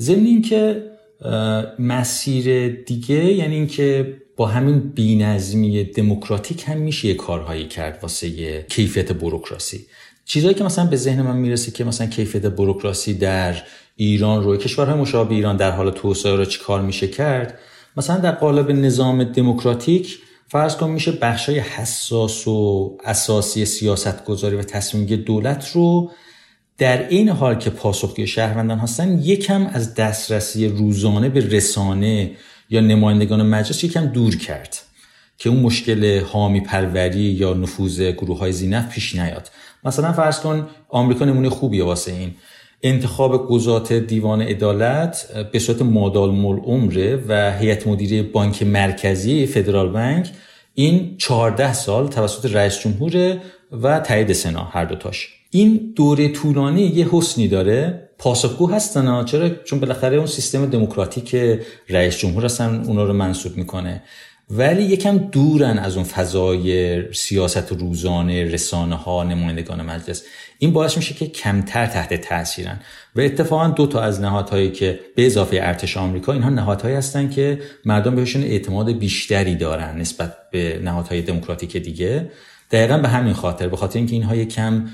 [0.00, 0.82] ضمن اینکه
[1.78, 9.12] مسیر دیگه یعنی اینکه با همین بینظمی دموکراتیک هم میشه یه کارهایی کرد واسه کیفیت
[9.12, 9.86] بروکراسی.
[10.24, 13.56] چیزایی که مثلا به ذهن من می‌رسه که مثلا کیفیت بروکراسی در
[13.96, 17.58] ایران روی کشورهای مشابه ایران در حال توسعه رو چیکار میشه کرد
[17.96, 20.18] مثلا در قالب نظام دموکراتیک
[20.48, 26.10] فرض کن میشه بخشای حساس و اساسی سیاست گذاری و تصمیم دولت رو
[26.78, 32.30] در این حال که پاسخگوی شهروندان هستن یکم از دسترسی روزانه به رسانه
[32.70, 34.76] یا نمایندگان مجلس یکم دور کرد
[35.38, 39.50] که اون مشکل حامی پروری یا نفوذ گروه های زینف پیش نیاد.
[39.84, 42.34] مثلا فرض کن آمریکا نمونه خوبیه واسه این.
[42.82, 49.88] انتخاب گذات دیوان عدالت به صورت مادال مل عمره و هیئت مدیره بانک مرکزی فدرال
[49.88, 50.30] بانک
[50.74, 53.36] این 14 سال توسط رئیس جمهور
[53.82, 55.28] و تایید سنا هر دوتاش.
[55.50, 58.08] این دوره طولانی یه حسنی داره.
[58.18, 61.36] پاسخگو هستن چرا؟ چون بالاخره اون سیستم دموکراتیک
[61.88, 64.02] رئیس جمهور هستن اونا رو منصوب می‌کنه.
[64.50, 70.22] ولی یکم دورن از اون فضای سیاست روزانه رسانه ها نمایندگان مجلس.
[70.58, 72.80] این باعث میشه که کمتر تحت تاثیرن
[73.16, 77.60] و اتفاقا دو تا از نهادهایی که به اضافه ارتش آمریکا اینها نهادهایی هستن که
[77.84, 82.30] مردم بهشون اعتماد بیشتری دارن نسبت به نهادهای دموکراتیک دیگه.
[82.70, 84.88] دقیقا به همین خاطر به خاطر اینکه اینها کم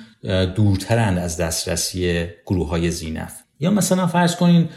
[0.57, 3.33] دورترند از دسترسی گروه های زینف.
[3.61, 4.69] یا مثلا فرض کنین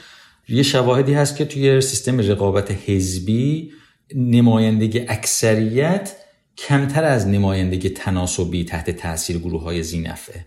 [0.50, 3.72] یه شواهدی هست که توی سیستم رقابت حزبی
[4.16, 6.16] نمایندگی اکثریت
[6.58, 10.46] کمتر از نمایندگی تناسبی تحت تاثیر گروه های زینفه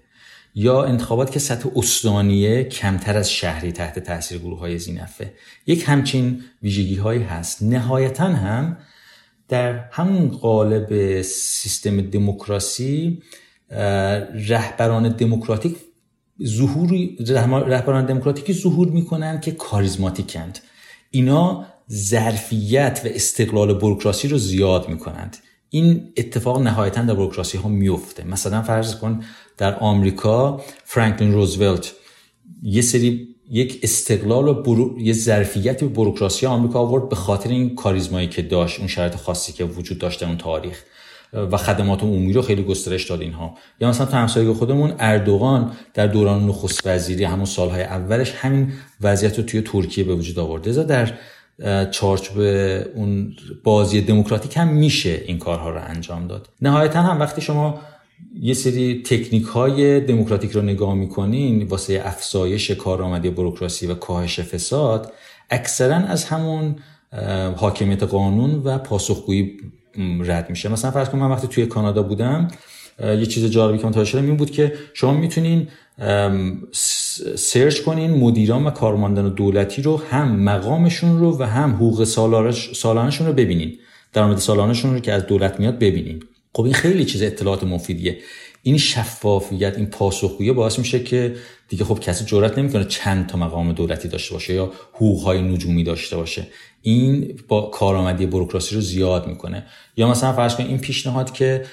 [0.54, 5.34] یا انتخابات که سطح استانیه کمتر از شهری تحت تاثیر گروه های زینفه
[5.66, 7.62] یک همچین ویژگی هایی هست.
[7.62, 8.76] نهایتا هم
[9.48, 13.22] در همون قالب سیستم دموکراسی
[14.48, 15.76] رهبران دموکراتیک
[16.44, 16.90] ظهور
[17.66, 20.58] رهبران دموکراتیکی ظهور می‌کنن که کاریزماتیکند
[21.10, 25.36] اینا ظرفیت و استقلال بروکراسی رو زیاد می‌کنند.
[25.70, 29.20] این اتفاق نهایتا در بروکراسی ها میفته مثلا فرض کن
[29.58, 31.92] در آمریکا فرانکلین روزولت
[32.62, 35.00] یه سری یک استقلال و برو...
[35.00, 39.52] یه ظرفیتی به بروکراسی آمریکا آورد به خاطر این کاریزمایی که داشت اون شرایط خاصی
[39.52, 40.82] که وجود داشته اون تاریخ.
[41.32, 43.54] و خدمات عمومی رو خیلی گسترش داد اینها.
[43.80, 49.44] یا مثلا همسایه خودمون اردوغان در دوران نخست وزیری همون سالهای اولش همین وضعیت رو
[49.44, 51.12] توی ترکیه به وجود آورده در
[51.90, 52.38] چارچوب
[52.94, 56.48] اون بازی دموکراتیک هم میشه این کارها رو انجام داد.
[56.62, 57.80] نهایتا هم وقتی شما
[58.40, 65.12] یه سری تکنیک های دموکراتیک رو نگاه می‌کنین واسه افزایش کارآمدی بروکراسی و کاهش فساد
[65.50, 66.76] اکثرا از همون
[67.56, 69.56] حاکمیت قانون و پاسخگویی
[70.20, 70.68] رد میشه.
[70.68, 72.48] مثلا فرض کنم من وقتی توی کانادا بودم
[72.98, 75.68] یه چیز جالبی که من شدم این بود که شما می‌تونین
[77.36, 82.04] سرچ کنین مدیران و کارمندان دولتی رو هم مقامشون رو و هم حقوق
[82.72, 83.78] سالانشون رو ببینین.
[84.12, 86.22] درآمد سالانشون رو که از دولت میاد ببینین.
[86.54, 88.18] خب این خیلی چیز اطلاعات مفیدیه.
[88.62, 91.34] این شفافیت این پاسخگویی باعث میشه که
[91.68, 96.16] دیگه خب کسی جرئت نمی‌کنه چند تا مقام دولتی داشته باشه یا حقوقهای نجومی داشته
[96.16, 96.46] باشه.
[96.82, 99.66] این با کارآمدی بروکراسی رو زیاد می‌کنه.
[99.96, 101.64] یا مثلا فرض کنید این پیشنهاد که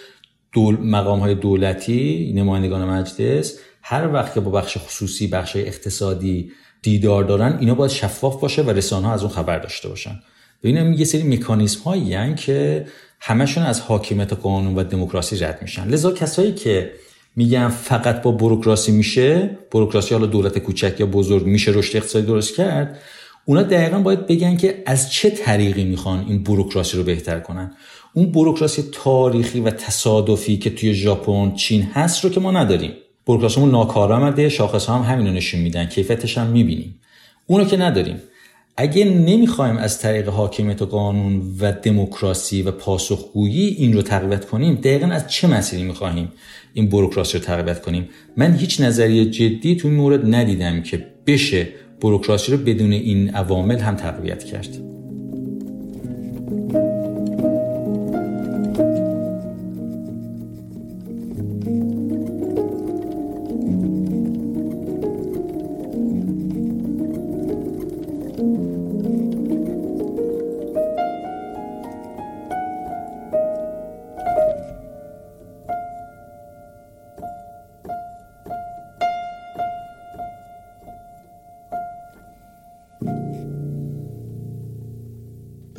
[0.52, 3.60] دول مقام های دولتی نمایندگان مجلس
[3.92, 8.70] هر وقت که با بخش خصوصی بخش اقتصادی دیدار دارن اینا باید شفاف باشه و
[8.70, 10.20] رسانه ها از اون خبر داشته باشن.
[10.62, 12.86] اینا یه سری مکانیزم هایی که
[13.20, 15.88] همشون از حاکمیت قانون و دموکراسی رد میشن.
[15.88, 16.92] لذا کسایی که
[17.36, 22.56] میگن فقط با بروکراسی میشه بروکراسی حالا دولت کوچک یا بزرگ میشه رشد اقتصادی درست
[22.56, 23.00] کرد
[23.46, 27.74] اونا دقیقا باید بگن که از چه طریقی می‌خوان این بروکراسی رو بهتر کنن.
[28.14, 32.92] اون بروکراسی تاریخی و تصادفی که توی ژاپن چین هست رو که ما نداریم.
[33.30, 37.00] بروکراسیمون ناکارآمده شاخص هم همینو نشون میدن کیفیتش هم می‌بینیم.
[37.48, 38.22] اونو که نداریم.
[38.78, 45.08] اگه نمی‌خوایم از طریق حاکمیت قانون و دموکراسی و پاسخگویی این رو تقویت کنیم دقیقا
[45.08, 46.32] از چه مسیری می‌خواهیم
[46.74, 51.68] این بروکراسی رو تقویت کنیم؟ من هیچ نظریه جدی تو این مورد ندیدم که بشه
[52.02, 54.99] بروکراسی رو بدون این عوامل هم تقویت کرد.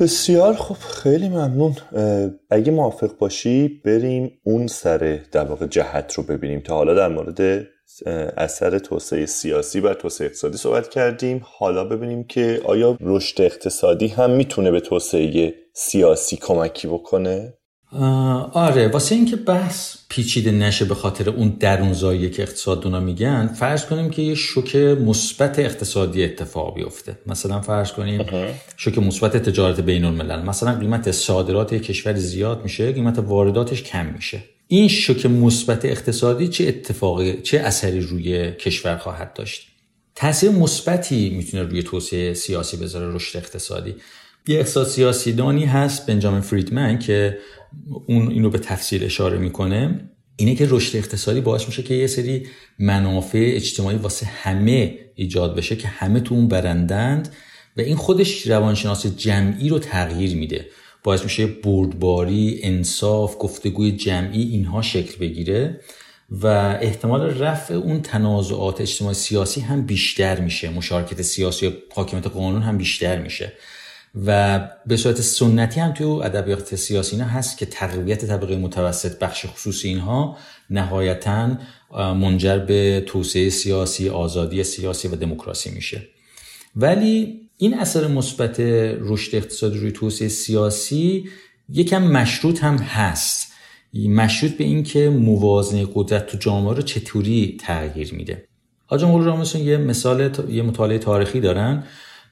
[0.01, 1.75] بسیار خب خیلی ممنون.
[2.49, 7.67] اگه موافق باشی بریم اون سر در واقع جهت رو ببینیم تا حالا در مورد
[8.37, 11.41] اثر توسعه سیاسی و توسعه اقتصادی صحبت کردیم.
[11.43, 17.53] حالا ببینیم که آیا رشد اقتصادی هم می‌تونه به توسعه سیاسی کمکی بکنه؟
[18.53, 24.09] آره واسه اینکه بحث پیچیده نشه به خاطر اون درونزایی که اقتصاددونا میگن فرض کنیم
[24.09, 27.17] که یه شوک مثبت اقتصادی اتفاق بیفته.
[27.25, 28.25] مثلا فرض کنیم
[28.77, 34.43] شوک مثبت تجارت بین الملل مثلا قیمت صادرات کشور زیاد میشه قیمت وارداتش کم میشه.
[34.67, 39.67] این شوک مثبت اقتصادی چه اتفاقی چه اثری روی کشور خواهد داشت؟
[40.15, 43.95] تاثیر مثبتی می‌تونه روی توسعه سیاسی بذاره رشد اقتصادی.
[44.47, 47.37] یه اقتصاد سیاسی دانی هست بنجامین فریدمن که
[48.07, 52.47] اون اینو به تفصیل اشاره می‌کنه اینه که رشد اقتصادی باعث میشه که یه سری
[52.79, 57.35] منافع اجتماعی واسه همه ایجاد بشه که همه تو اون برندند
[57.77, 60.65] و این خودش روانشناس جمعی رو تغییر میده.
[61.03, 65.79] باعث میشه بردباری انصاف گفتگوی جمعی اینها شکل بگیره
[66.31, 66.47] و
[66.81, 70.69] احتمال رفع اون تنازعات اجتماعی سیاسی هم بیشتر میشه.
[70.69, 73.53] مشارکت سیاسی حاکمیت قانون هم بیشتر میشه.
[74.15, 79.45] و به صورت سنتی هم توی ادبیات سیاسی اینا هست که تقویت طبقه متوسط بخش
[79.45, 80.37] خصوصی اینها
[80.69, 81.57] نهایتا
[81.97, 86.07] منجر به توسعه سیاسی آزادی سیاسی و دموکراسی میشه.
[86.75, 88.59] ولی این اثر مثبت
[88.99, 91.29] رشد اقتصادی روی توسعه سیاسی
[91.69, 93.51] یکم مشروط هم هست.
[93.93, 98.47] مشروط به اینکه موازنه قدرت تو جامعه رو چطوری تغییر میده.
[98.91, 101.83] مولو رامسون یه مثال یه مطالعه تاریخی دارن.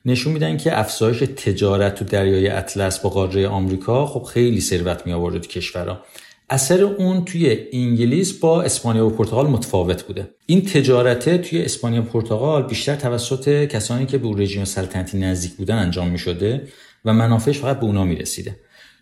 [0.05, 5.13] نشون میدن که افزایش تجارت تو دریای اطلس با قاره آمریکا خب خیلی ثروت می
[5.13, 5.99] آورد کشورها.
[6.49, 10.29] اثر اون توی انگلیس با اسپانیا و پرتغال متفاوت بوده.
[10.45, 15.77] این تجارته توی اسپانیا و پرتغال بیشتر توسط کسانی که به رژیم سلطنتی نزدیک بودن
[15.77, 16.67] انجام می شده
[17.05, 18.55] و منافعش فقط به اونا می رسیده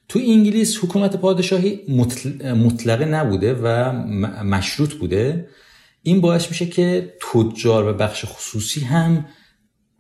[0.09, 1.79] تو انگلیس حکومت پادشاهی
[2.55, 3.91] مطلقه نبوده و
[4.43, 5.47] مشروط بوده.
[6.03, 9.25] این باعث میشه که تجار و بخش خصوصی هم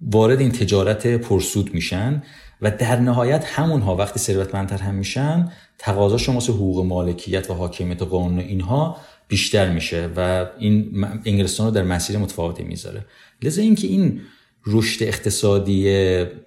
[0.01, 2.23] وارد این تجارت پرسود میشن
[2.61, 8.39] و در نهایت همونها وقتی ثروتمندتر هم میشن تقاضا شما حقوق مالکیت و حاکمیت قانون
[8.39, 13.05] اینها بیشتر میشه و این انگلستان رو در مسیر متفاوتی می‌ذاره.
[13.43, 14.21] لذا اینکه این
[14.67, 15.83] رشد اقتصادی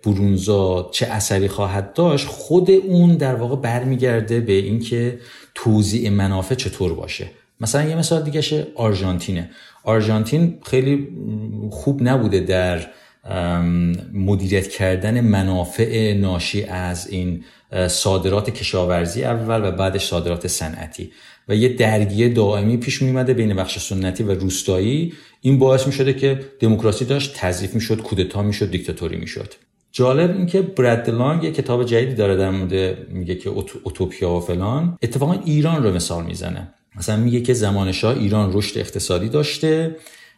[0.05, 5.19] برونزا چه اثری خواهد داشت خود اون در واقع برمیگرده به اینکه
[5.55, 7.31] توزیع منافع چطور باشه.
[7.61, 9.51] مثلا یه مثال دیگه آرژانتینه.
[9.85, 11.09] آرژانتین خیلی
[11.71, 12.87] خوب نبوده در
[14.13, 17.45] مدیریت کردن منافع ناشی از این
[17.89, 21.11] صادرات کشاورزی اول و بعدش صادرات صنعتی.
[21.49, 25.13] و یه درگیه دائمی پیش میومده بین بخش سنتی و روستایی.
[25.41, 29.27] این باعث می شده که دموکراسی داشت تضعیف می شد کودتا می شد دیکتاتوری می
[29.27, 29.55] شد
[29.93, 33.51] جالب این که برد لانگ یه کتاب جدیدی داره در مورد میگه که
[33.85, 34.99] اوتوپیا و فلان.
[35.03, 36.69] اتفاقا ایران رو مثال می‌زنه.
[36.97, 39.97] مثلا میگه که زمان شاه ایران رشد اقتصادی داشته.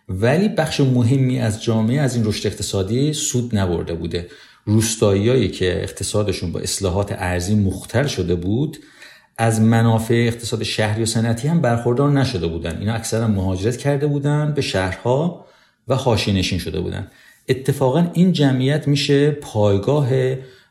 [0.09, 4.29] ولی بخش مهمی از جامعه از این رشد اقتصادی سود نبرده بوده.
[4.65, 8.79] روستاییایی که اقتصادشون با اصلاحات ارزی مختل شده بود
[9.39, 12.79] از منافع اقتصاد شهری و صنعتی هم برخوردار نشده بودن.
[12.79, 15.47] اینا اکثرا مهاجرت کرده بودن به شهرها
[15.89, 17.11] و خاشی نشین شده بودن.
[17.49, 20.11] اتفاقا این جمعیت میشه پایگاه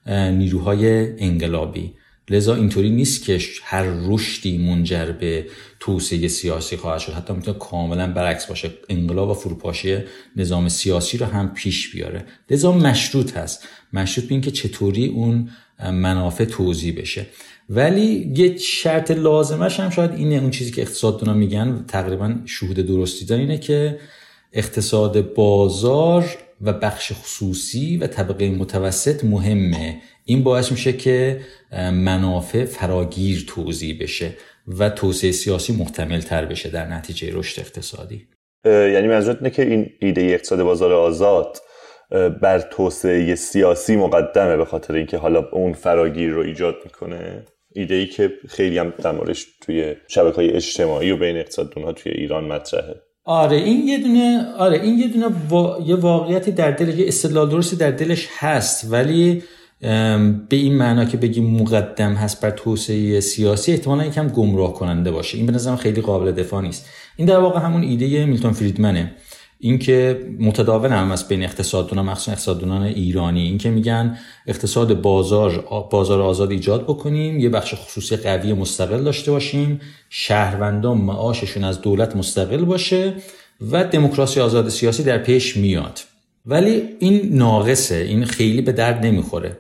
[0.07, 1.93] نیروهای انقلابی.
[2.29, 5.45] لذا اینطوری نیست که هر رشدی منجر به
[5.79, 7.13] توسعه سیاسی خواهد شد.
[7.13, 8.71] حتی می‌تونه کاملا برعکس باشه.
[8.89, 9.97] انقلاب و فروپاشی
[10.35, 12.25] نظام سیاسی رو هم پیش بیاره.
[12.49, 13.67] لذا مشروط هست.
[13.93, 15.49] مشروط به اینکه چطوری اون
[15.91, 17.25] منافع توضیح بشه.
[17.69, 20.35] ولی یه شرط لازمش هم شاید اینه.
[20.35, 23.99] اون چیزی که اقتصاددونا میگن تقریبا شهود درستی دارن اینه که
[24.53, 30.01] اقتصاد بازار و بخش خصوصی و طبقه متوسط مهمه.
[30.25, 31.41] این باعث میشه که
[31.93, 34.31] منافع فراگیر توضیح بشه
[34.67, 38.27] و توسعه سیاسی محتمل تر بشه در نتیجه رشد اقتصادی.
[38.65, 41.57] یعنی منظورت اینه که این ایده اقتصاد بازار آزاد
[42.41, 47.45] بر توسعه سیاسی مقدمه به خاطر اینکه حالا اون فراگیر رو ایجاد می‌کنه.
[47.75, 52.11] ایده ای که خیلی هم در توی شبکه های اجتماعی و بین اقتصاددون ها توی
[52.11, 52.95] ایران مطرحه.
[53.25, 55.25] آره این یه دونه آره این یه دونه
[55.87, 59.43] یه واقعیتی در دلش یه استدلال درستی در دلش هست ولی
[59.81, 65.37] به این معنا که بگیم مقدم هست بر توسعه سیاسی احتمالا یکم گمراه کننده باشه.
[65.37, 66.89] این به نظرم خیلی قابل دفاع نیست.
[67.15, 69.11] این در واقع همون ایده میلتون فریدمنه.
[69.63, 74.17] اینکه متداول هم است بین اقتصاددونا مخصوصا اقتصاددونان ایرانی اینکه میگن
[74.47, 81.63] اقتصاد بازار بازار آزاد ایجاد بکنیم یه بخش خصوصی قوی مستقل داشته باشیم شهروندان معاششون
[81.63, 83.13] از دولت مستقل باشه
[83.71, 85.99] و دموکراسی آزاد سیاسی در پیش میاد.
[86.45, 89.57] ولی این ناقصه این خیلی به درد نمی‌خوره.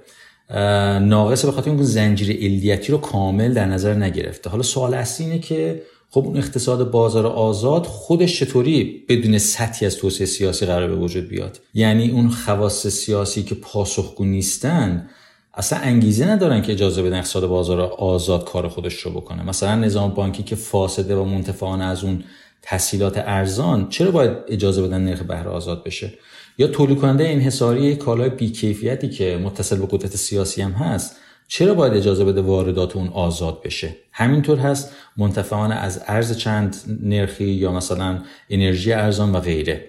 [1.01, 4.49] ناقصه به خاطر اینکه زنجیره علیتی رو کامل در نظر نگرفته.
[4.49, 9.95] حالا سوال اصلی اینه که خب اون اقتصاد بازار آزاد خودش چطوری بدون سطحی از
[9.95, 15.09] توسعه سیاسی قرار به وجود بیاد؟ یعنی اون خواص سیاسی که پاسخگو نیستن
[15.53, 19.43] اصلا انگیزه ندارن که اجازه بدن اقتصاد بازار آزاد کار خودش رو بکنه.
[19.43, 22.23] مثلا نظام بانکی که فاسده و منتفعانه از اون
[22.61, 26.13] تسهیلات ارزان چرا باید اجازه بدن نرخ بهره آزاد بشه؟
[26.61, 31.15] یا تولید کننده انحصاری کالای بیکیفیتی که متصل به قدرت سیاسی هم هست
[31.47, 37.45] چرا باید اجازه بده واردات اون آزاد بشه؟ همینطور هست منتفعان از ارز چند نرخی
[37.45, 39.85] یا مثلا انرژی ارزان و غیره.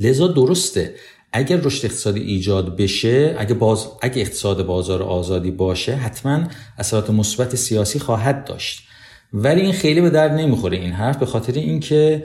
[0.00, 0.94] لذا درسته
[1.32, 6.40] اگر رشد اقتصادی ایجاد بشه اگه باز اگه اقتصاد بازار آزادی باشه حتما
[6.78, 8.88] اثرات مثبت سیاسی خواهد داشت.
[9.32, 12.24] ولی این خیلی به درد نمی‌خوره این حرف به خاطر اینکه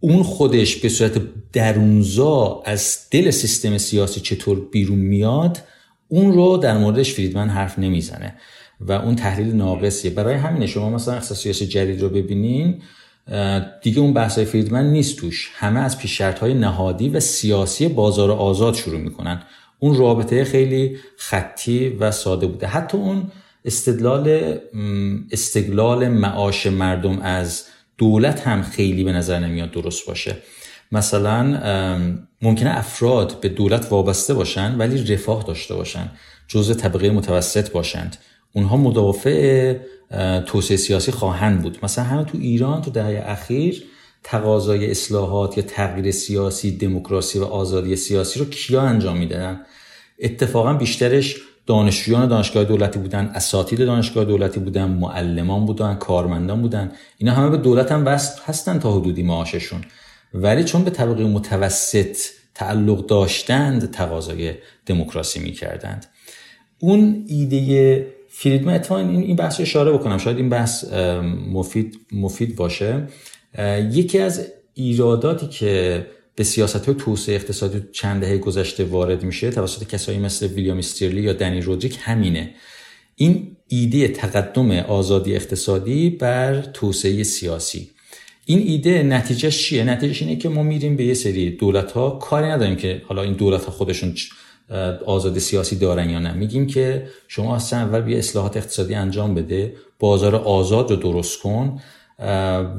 [0.00, 1.20] اون خودش به صورت
[1.52, 5.58] درونزا از دل سیستم سیاسی چطور بیرون میاد
[6.08, 8.36] اون رو در موردش فریدمن حرف نمی‌زنه
[8.80, 10.10] و اون تحلیل ناقصیه.
[10.10, 12.82] برای همینه شما مثلا سیاسی جدید رو ببینین
[13.82, 15.50] دیگه اون بحثای فریدمن نیست توش.
[15.54, 19.42] همه از پیش های نهادی و سیاسی بازار آزاد شروع می‌کنن.
[19.78, 22.66] اون رابطه خیلی خطی و ساده بوده.
[22.66, 23.30] حتی اون
[23.64, 24.58] استدلال
[25.30, 27.64] استقلال معاش مردم از
[28.00, 30.36] دولت هم خیلی به نظر نمیاد درست باشه.
[30.92, 31.42] مثلا
[32.42, 36.12] ممکنه افراد به دولت وابسته باشند ولی رفاه داشته باشند
[36.48, 38.16] جزء طبقه متوسط باشند.
[38.52, 39.76] اونها مدافع
[40.46, 41.78] توسعه سیاسی خواهند بود.
[41.82, 43.84] مثلا همه تو ایران تو دهه اخیر
[44.22, 49.60] تقاضای اصلاحات یا تغییر سیاسی دموکراسی و آزادی سیاسی رو کیا انجام می‌دادن؟
[50.20, 51.36] اتفاقا بیشترش
[51.70, 56.92] دانشجویان دانشگاه دولتی بودن اساتید دانشگاه دولتی بودن معلمان بودن کارمندان بودن.
[57.18, 59.80] اینا همه به دولت هم وصل هستن تا حدودی معاششون.
[60.34, 62.16] ولی چون به طبقه متوسط
[62.54, 64.54] تعلق داشتند تقاضای
[64.86, 66.06] دموکراسی می‌کردند.
[66.78, 70.18] اون ایده فریدمن اتفاقا این این بحث اشاره بکنم.
[70.18, 70.92] شاید این بحث
[71.52, 73.06] مفید مفید باشه.
[73.92, 76.06] یکی از ایراداتی که
[76.40, 81.20] به سیاست های توسعه اقتصادی چند دهه گذشته وارد میشه توسط کسایی مثل ویلیام استرلی
[81.20, 82.54] یا دنی رودریک همینه.
[83.16, 87.90] این ایده تقدم آزادی اقتصادی بر توسعه سیاسی.
[88.44, 92.46] این ایده نتیجهش چیه؟ نتیجهش اینه که ما میریم به یه سری دولت ها کاری
[92.46, 94.14] نداریم که حالا این دولت ها خودشون
[95.06, 96.32] آزادی سیاسی دارن یا نه.
[96.32, 101.80] میگیم که شما اصلا اول بیا اصلاحات اقتصادی انجام بده بازار آزاد رو درست کن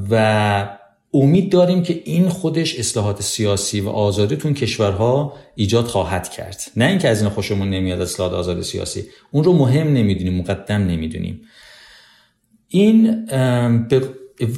[0.09, 0.77] و
[1.13, 6.61] امید داریم که این خودش اصلاحات سیاسی و آزادی تو کشورها ایجاد خواهد کرد.
[6.77, 9.03] نه اینکه از این خوشمون نمیاد اصلاحات آزادی سیاسی.
[9.31, 11.41] اون رو مهم نمی‌دونیم مقدم نمی‌دونیم.
[12.67, 13.25] این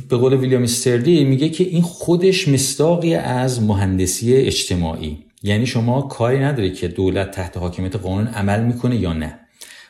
[0.10, 5.18] به قول ویلیام استرلی میگه که این خودش مستاقی از مهندسی اجتماعی.
[5.44, 9.40] یعنی شما کاری نداری که دولت تحت حاکمیت قانون عمل می‌کنه یا نه.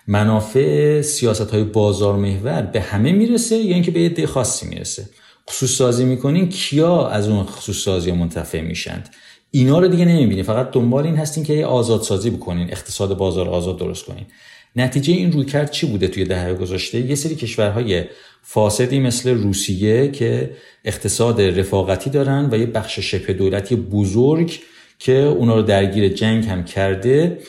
[0.08, 5.10] منافع سیاست های بازار محور به همه می‌رسه یا اینکه به یه خاصی می‌رسه.
[5.50, 9.10] خصوص سازی می‌کنین کیا از اون خصوص سازی منتفع میشند؟
[9.52, 13.80] اینا رو دیگه نمی‌بینی فقط دنبال این هستین که آزاد سازی بکنین اقتصاد بازار آزاد
[13.80, 14.26] درست کنین.
[14.76, 18.04] نتیجه این رویکرد چی بوده توی دهه گذشته؟ یه سری کشورهای
[18.42, 20.52] فاسدی مثل روسیه که
[20.86, 24.60] اقتصاد رفاقتی دارن و یه بخش شبه دولتی بزرگ
[25.00, 27.40] که اونا رو درگیر جنگ هم کرده.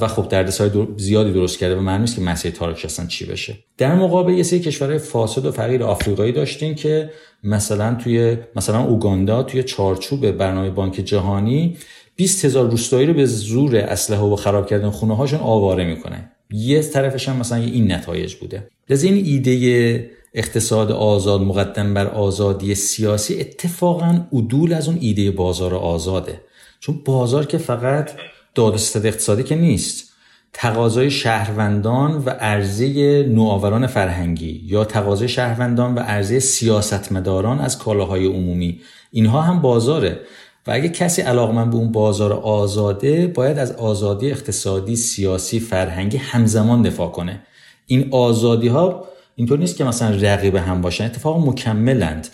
[0.00, 3.56] و خب دردسرای زیادی درست کرده و نیست که مسیر تارکش اصلا چی بشه.
[3.78, 7.10] در مقابل یه سری کشورهای فاسد و فقیر آفریقایی داشتین که
[7.42, 11.76] مثلا توی مثلا اوگاندا توی چارچوب برنامه بانک جهانی
[12.16, 16.30] 20 هزار روستایی رو به زور اسلحه و خراب کردن خونه هاشون آواره می‌کنه.
[16.50, 18.68] یه طرفش هم مثلا این نتایج بوده.
[18.90, 25.74] لذا این ایده اقتصاد آزاد مقدم بر آزادی سیاسی اتفاقا عدول از اون ایده بازار
[25.74, 26.40] آزاده.
[26.80, 28.10] چون بازار که فقط
[28.54, 30.14] دادستد اقتصادی که نیست.
[30.52, 38.80] تقاضای شهروندان و عرضه نوآوران فرهنگی یا تقاضای شهروندان و عرضه سیاستمداران از کالاهای عمومی.
[39.10, 40.20] اینها هم بازاره.
[40.66, 46.82] و اگه کسی علاقمند به اون بازار آزاده باید از آزادی اقتصادی سیاسی فرهنگی همزمان
[46.82, 47.42] دفاع کنه.
[47.86, 49.04] این آزادی ها
[49.36, 51.04] اینطور نیست که مثلا رقیب هم باشن.
[51.04, 52.28] اتفاق مکملند.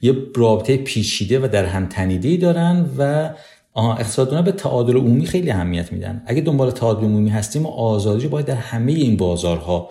[0.00, 3.30] یه رابطه پیچیده و در هم تنیده دارن و
[3.76, 6.22] اقتصاددانا به تعادل عمومی خیلی اهمیت میدن.
[6.26, 9.90] اگه دنبال تعادل عمومی هستیم و آزادی رو باید در همه این بازارها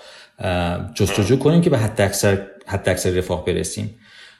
[0.95, 3.95] جستجو کنیم که به حد اکثر حد اکثر رفاه برسیم.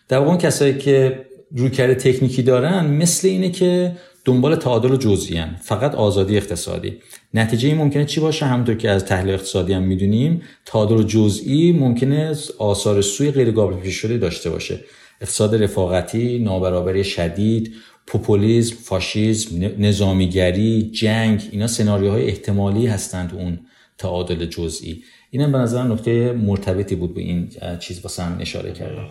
[0.08, 1.26] در واقع کسایی که
[1.56, 3.91] رویکرد تکنیکی دارن مثل اینه که
[4.26, 6.93] دنبال تعادل و جزئی فقط آزادی اقتصادی.
[7.34, 12.36] نتیجه این ممکنه چی باشه؟ همونطور که از تحلیل اقتصادی هم می‌دونیم تعادل جزئی ممکنه
[12.60, 14.80] آثار سوی غیر قابل پیش شده داشته باشه.
[15.22, 17.74] اقتصاد رفاقتی نابرابری شدید
[18.08, 23.60] پوپولیزم فاشیزم نظامیگری جنگ اینا سناریوهای احتمالی هستند اون
[23.97, 25.03] تعادل جزئی.
[25.32, 27.49] اینم به نظر نکته مرتبطی بود به این
[27.80, 29.10] چیز واسه هم اشاره کردم.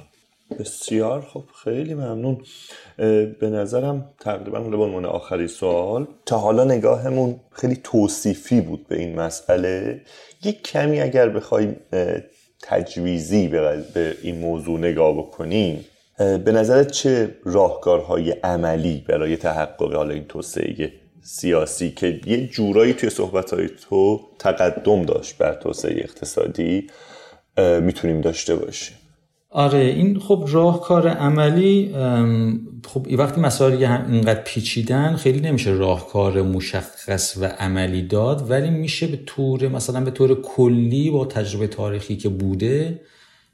[0.61, 2.42] بسیار خب خیلی ممنون.
[3.40, 9.20] به نظرم تقریبا به عنوان آخری سوال تا حالا نگاهمون خیلی توصیفی بود به این
[9.20, 10.01] مسئله.
[10.45, 11.76] یک کمی اگر بخوایم
[12.62, 15.84] تجویزی به این موضوع نگاه بکنیم
[16.19, 20.93] به نظرت چه راهکارهای عملی برای تحقق حالا این توسعه
[21.23, 26.87] سیاسی که یه جورایی توی صحبتهای تو تقدم داشت بر توسعه اقتصادی
[27.81, 28.97] می‌تونیم داشته باشیم؟
[29.51, 31.95] آره این خب راهکار عملی
[32.87, 39.19] خب وقتی مسائل اینقدر پیچیدن خیلی نمیشه راهکار مشخص و عملی داد ولی میشه به
[39.27, 43.01] طور مثلا به طور کلی با تجربه تاریخی که بوده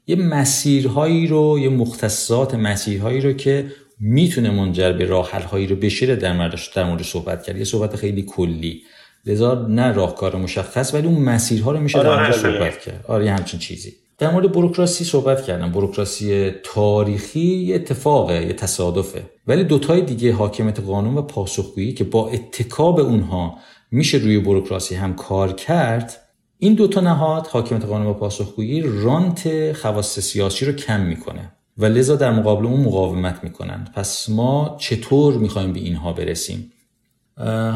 [0.07, 6.15] یه مسیرهایی رو یه مختصات مسیرهایی رو که می‌تونه منجر به راه هایی رو بشیره
[6.15, 7.57] در موردش در مورد صحبت کرد.
[7.57, 8.81] یه صحبت خیلی کلی.
[9.25, 13.05] لذا نه راهکار مشخص ولی اون مسیرها رو میشه در آره، صحبت کرد.
[13.07, 13.93] آره همچین چیزی.
[14.17, 15.71] در مورد بروکراسی صحبت کردم.
[15.71, 19.23] بروکراسی تاریخی یه اتفاقه یه تصادفه.
[19.47, 23.57] ولی دوتای دیگه حاکمیت قانون و پاسخگویی که با اتکاب اونها
[23.91, 26.20] میشه روی بروکراسی هم کار کرد
[26.63, 32.15] این دوتا نهاد حاکمیت قانون و پاسخگویی رانت خواص سیاسی رو کم می‌کنه و لذا
[32.15, 36.71] در مقابل اون مقاومت می‌کنن پس ما چطور می‌خوایم به اینها برسیم؟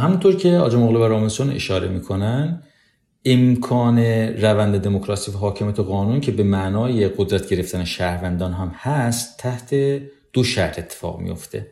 [0.02, 2.64] همونطور که آجا مغلو و رامسون اشاره می‌کنن
[3.26, 4.00] امکان
[4.42, 9.76] روند دموکراسی و حاکمیت قانون که به معنای قدرت گرفتن شهروندان هم هست تحت
[10.34, 11.68] دو شرط اتفاق میفته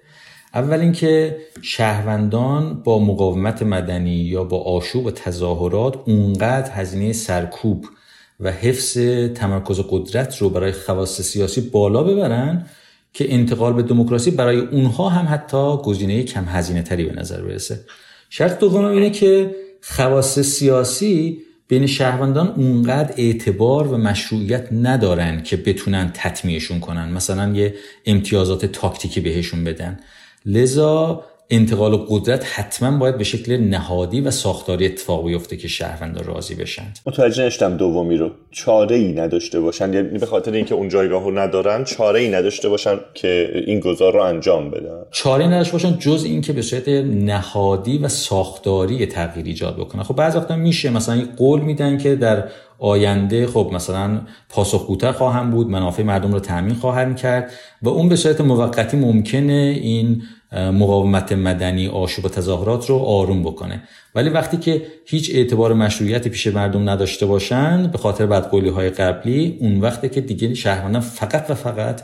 [0.53, 7.85] اول اینکه شهروندان با مقاومت مدنی یا با آشوب و تظاهرات اونقدر هزینه سرکوب
[8.39, 8.97] و حفظ
[9.35, 12.65] تمرکز قدرت رو برای خواص سیاسی بالا ببرن
[13.13, 17.79] که انتقال به دموکراسی برای اونها هم حتی گزینه کم هزینه تری به نظر برسه.
[18.29, 21.37] شرط دوم اینه که خواص سیاسی
[21.67, 27.09] بین شهروندان اونقدر اعتبار و مشروعیت ندارن که بتونن تطمیعشون کنن.
[27.09, 27.73] مثلا یه
[28.05, 29.99] امتیازات تاکتیکی بهشون بدن.
[30.45, 31.21] لذا
[31.55, 36.99] انتقال قدرت حتما باید به شکل نهادی و ساختاری اتفاق بیفته که شهروندان راضی بشند.
[37.05, 38.31] متوجه نشدم دومی رو.
[38.51, 39.93] چاره ای نداشته باشن.
[39.93, 44.13] یعنی به خاطر اینکه اون جایگاه رو ندارن چاره ای نداشته باشن که این گذار
[44.13, 45.01] رو انجام بدن.
[45.11, 50.03] چاره ای نداشته باشن جز اینکه به صورت نهادی و ساختاری تغییر ایجاد بکنن.
[50.03, 50.89] خب بعضی وقتا میشه.
[50.89, 52.43] مثلا یک قول میدن که در
[52.79, 57.51] آینده خب مثلا پاسخگوتر خواهم بود منافع مردم رو تامین خواهند کرد
[57.81, 60.21] و اون به صورت موقتی ممکنه این
[60.53, 63.83] مقاومت مدنی آشوب و تظاهرات رو آروم بکنه.
[64.15, 69.57] ولی وقتی که هیچ اعتبار مشروعیتی پیش مردم نداشته باشند به خاطر بدقولی های قبلی
[69.59, 72.01] اون وقتی که دیگه شهروندان فقط و فقط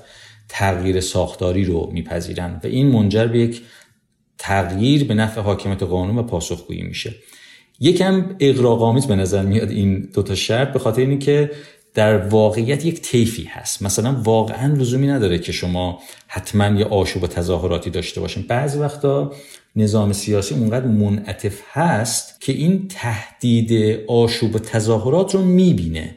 [0.50, 3.62] تغییر ساختاری رو میپذیرن و این منجر به یک
[4.38, 7.16] تغییر به نفع حاکمیت قانون و پاسخگویی میشه.
[7.80, 11.52] یکم اقراق‌آمیز به نظر میاد این دوتا شرط به خاطر اینکه که
[11.94, 13.82] در واقعیت یک طیفی هست.
[13.82, 18.46] مثلا واقعا لزومی نداره که شما حتما یه آشوب و تظاهراتی داشته باشین.
[18.48, 19.32] بعضی وقتا
[19.76, 26.16] نظام سیاسی اونقدر منعطف هست که این تهدید آشوب و تظاهرات رو می‌بینه.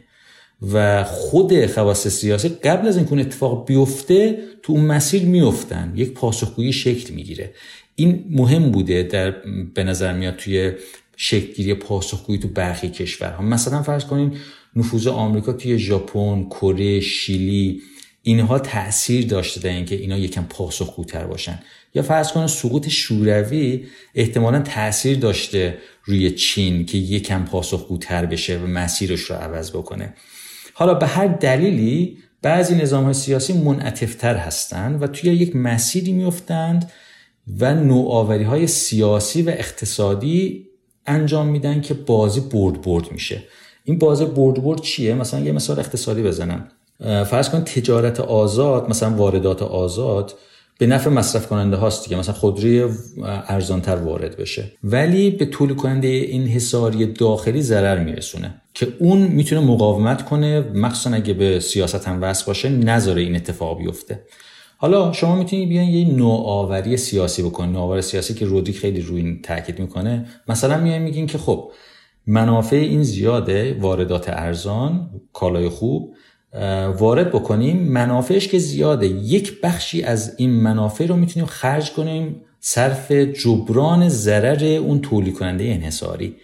[0.72, 6.72] و خود خواص سیاسی قبل از اینکه اتفاق بیفته تو اون مسیر میفتن یک پاسخگویی
[6.72, 7.54] شکل می‌گیره.
[7.94, 9.30] این مهم بوده در
[9.74, 10.72] به نظر میاد توی
[11.16, 13.42] شکلگیری پاسخگویی تو برخی کشورها.
[13.42, 14.36] مثلا فرض کنین
[14.76, 17.82] نفوذ آمریکا توی ژاپن، کره، شیلی
[18.22, 21.58] اینها تاثیر داشته در اینکه اینا یکم پاسخگوتر باشن.
[21.94, 23.84] یا فرض کنید سقوط شوروی
[24.14, 30.14] احتمالا تاثیر داشته روی چین که یکم پاسخگوتر بشه و مسیرش رو عوض بکنه.
[30.74, 36.90] حالا به هر دلیلی بعضی نظام های سیاسی منعطفتر هستند و توی یک مسیری میفتند
[37.58, 40.66] و نوآوری های سیاسی و اقتصادی
[41.06, 43.42] انجام میدن که بازی برد برد میشه.
[43.84, 46.68] این بازی برد برد چیه؟ مثلا یه مثال اقتصادی بزنم.
[47.00, 50.34] فرض کن تجارت آزاد مثلا واردات آزاد
[50.78, 52.16] به نفع مصرف کننده هاست دیگه.
[52.16, 52.88] مثلا خودروی
[53.48, 54.72] ارزانتر وارد بشه.
[54.84, 60.60] ولی به طول کننده این حساری داخلی ضرر میرسونه که اون می‌تونه مقاومت کنه.
[60.60, 64.20] مخصوصا اگه به سیاست هم وصل باشه نذاره این اتفاق بیفته.
[64.76, 67.74] حالا شما می‌تونید بیان یه نوآوری سیاسی بکنید.
[67.74, 70.26] نوآوری سیاسی که رودی خیلی روی این تاکید می‌کنه.
[70.48, 71.70] مثلا میایم میگین که خب
[72.26, 76.14] منافع این زیاده واردات ارزان کالای خوب
[76.98, 79.06] وارد بکنیم منافعش که زیاده.
[79.06, 85.64] یک بخشی از این منافع رو می‌تونیم خرج کنیم صرف جبران ضرر اون تولید کننده
[85.64, 86.36] انحصاری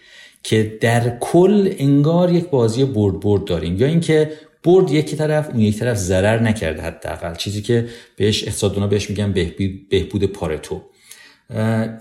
[0.43, 3.77] که در کل انگار یک بازی برد برد داریم.
[3.77, 4.33] یا اینکه
[4.65, 7.35] برد یک طرف اون یک طرف ضرر نکرده حداقل.
[7.35, 7.87] چیزی که
[8.17, 10.83] بهش اقتصادونا بهش میگن بهبود, بهبود پارتو.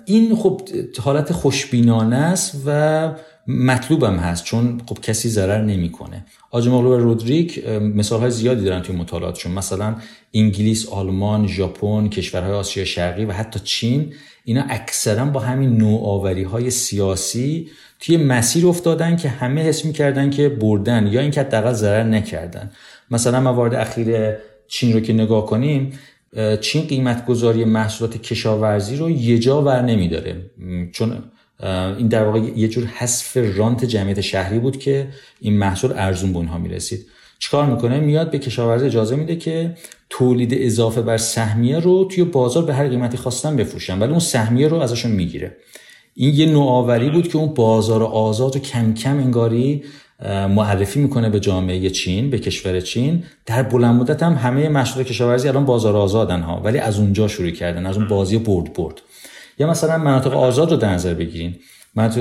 [0.06, 0.62] این خب
[0.99, 3.12] حالت خوشبینانه است و
[3.48, 6.26] مطلوبم هست چون خب کسی ضرر نمی‌کنه.
[6.52, 9.52] آجماغلو و رودریک مثال های زیادی دارن توی مطالعاتشون.
[9.52, 9.95] مثلا
[10.34, 14.14] انگلیس، آلمان، ژاپن، کشورهای آسیا شرقی و حتی چین
[14.45, 17.69] اینا اکثرا با همین نوآوری های سیاسی
[17.99, 22.72] توی مسیر افتادن که همه حس می‌کردن که بردن یا اینکه حداقل ضرر نکردن.
[23.11, 24.34] مثلا موارد اخیر
[24.68, 25.91] چین رو که نگاه کنیم
[26.61, 30.36] چین قیمت گذاری محصولات کشاورزی رو یه جا ور نمیداره.
[30.91, 31.18] چون
[31.97, 35.07] این در واقع یه جور حذف رانت جمعیت شهری بود که
[35.41, 37.05] این محصول ارزون به اونها می‌رسید.
[37.39, 39.75] چیکار می‌کنه؟ میاد به کشاورز اجازه میده که
[40.09, 44.67] تولید اضافه بر سهمیه رو توی بازار به هر قیمتی خواستن بفروشن ولی اون سهمیه
[44.67, 45.57] رو ازشون می‌گیره.
[46.13, 49.84] این یه نوآوری بود که اون بازار آزاد و کم کم انگاری
[50.49, 53.23] معرفی می‌کنه به جامعه چین به کشور چین.
[53.45, 57.51] در بلند مدت هم همه محصول کشاورزی الان بازار آزادن ها ولی از اونجا شروع
[57.51, 59.01] کردن از اون بازی برد برد
[59.59, 61.55] یا مثلا مناطق آزاد رو در نظر بگیرین.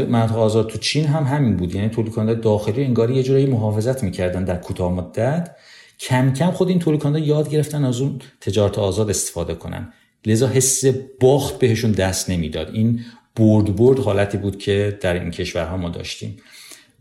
[0.09, 1.75] مناطق آزاد تو چین هم همین بود.
[1.75, 5.57] یعنی تولید کننده داخلی انگاری یه جورایی محافظت می‌کردن در کوتاه مدت.
[6.01, 9.93] کم کم خود این تولید کننده یاد گرفتن از اون تجارت آزاد استفاده کنن.
[10.27, 10.85] لذا حس
[11.21, 12.71] باخت بهشون دست نمی‌داد.
[12.73, 13.01] این
[13.37, 16.37] برد برد حالتی بود که در این کشورها ما داشتیم.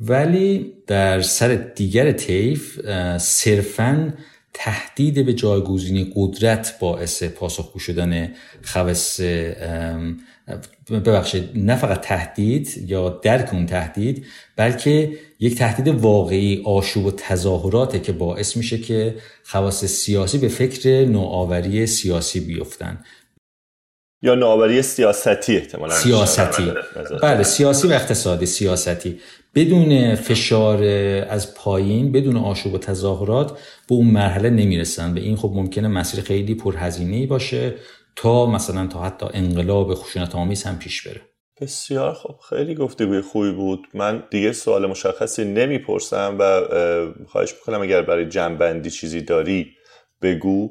[0.01, 2.79] ولی در سر دیگر طیف
[3.17, 4.13] صرفا
[4.57, 8.33] تهدید به جایگزینی قدرت باعث پاسخگو شدن
[8.63, 9.21] خواص
[10.89, 14.25] ببخشید نه فقط تهدید یا درک اون تهدید
[14.55, 21.05] بلکه یک تهدید واقعی آشوب و تظاهراته که باعث میشه که خواص سیاسی به فکر
[21.05, 23.03] نوآوری سیاسی بیفتن.
[24.21, 25.95] یا نوآوری سیاستی احتمالا.
[25.95, 26.71] سیاستی.
[27.21, 29.19] بله سیاسی و اقتصادی سیاستی.
[29.55, 30.83] بدون فشار
[31.29, 33.51] از پایین بدون آشوب و تظاهرات
[33.89, 35.13] به اون مرحله نمی‌رسن.
[35.13, 37.75] به این خب ممکنه مسیر خیلی پرهزینه باشه
[38.15, 41.21] تا مثلا تا حتی انقلاب خشونت آمیز هم پیش بره.
[41.61, 43.79] بسیار خب خیلی گفتگوی خوبی بود.
[43.93, 46.61] من دیگه سوال مشخصی نمی‌پرسم و
[47.27, 49.67] خواهش می‌کنم اگر برای جنبندی چیزی داری
[50.21, 50.69] بگو.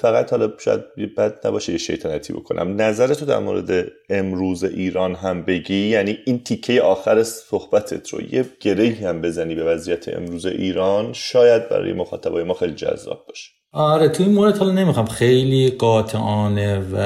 [0.00, 0.80] فقط حالا شاید
[1.16, 2.82] بد نباشه یه شیطنتی بکنم.
[2.82, 8.44] نظر تو در مورد امروز ایران هم بگی؟ یعنی این تیکه آخر صحبتت رو یه
[8.60, 13.50] گره هم بزنی به وضعیت امروز ایران شاید برای مخاطبای ما خیلی جذاب باشه.
[13.72, 16.98] آره تو این مورد حالا نمی‌خوام خیلی قاطعانه و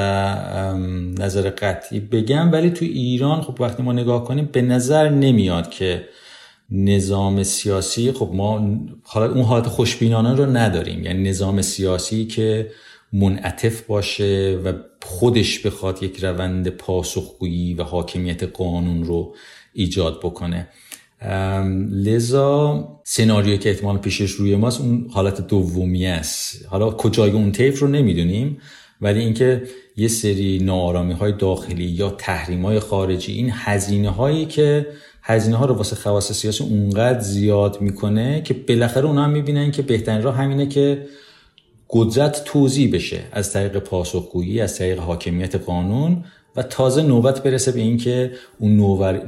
[1.18, 6.04] نظر قطعی بگم ولی تو ایران خب وقتی ما نگاه کنیم به نظر نمیاد که
[6.70, 11.04] نظام سیاسی خب ما حالا اون حالت خوشبینانه رو نداریم.
[11.04, 12.70] یعنی نظام سیاسی که
[13.12, 14.72] منعطف باشه و
[15.02, 19.34] خودش بخواد یک روند پاسخگویی و حاکمیت قانون رو
[19.72, 20.68] ایجاد بکنه.
[21.90, 26.66] لذا سناریوی که احتمال پیشش روی ماست اون حالت دومی است.
[26.68, 28.58] حالا کجای اون طیف رو نمی‌دونیم
[29.00, 29.62] ولی اینکه
[29.96, 34.86] یه سری نارامی های داخلی یا تحریم های خارجی این هزینه هایی که
[35.28, 39.82] هزینه ها رو واسه خواص سیاسی اونقدر زیاد می‌کنه که بالاخره اونا هم می‌بینن که
[39.82, 41.06] بهترین راه همینه که
[41.90, 46.24] قدرت توضیح بشه از طریق پاسخگویی از طریق حاکمیت قانون
[46.56, 48.76] و تازه نوبت برسه به اینکه اون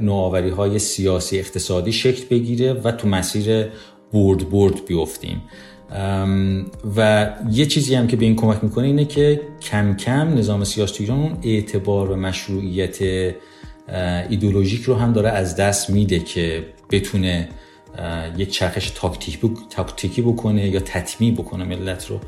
[0.01, 3.67] نوآوری های سیاسی اقتصادی شکل بگیره و تو مسیر
[4.13, 5.41] برد برد بیفتیم.
[6.95, 11.03] و یه چیزی هم که به این کمک می‌کنه اینه که کم کم نظام سیاسی
[11.03, 12.99] ایران اعتبار و مشروعیت
[14.29, 17.49] ایدولوژیک رو هم داره از دست میده که بتونه
[18.37, 18.89] یک چرخش
[19.69, 22.19] تاکتیکی بکنه یا تطمیع بکنه ملت رو.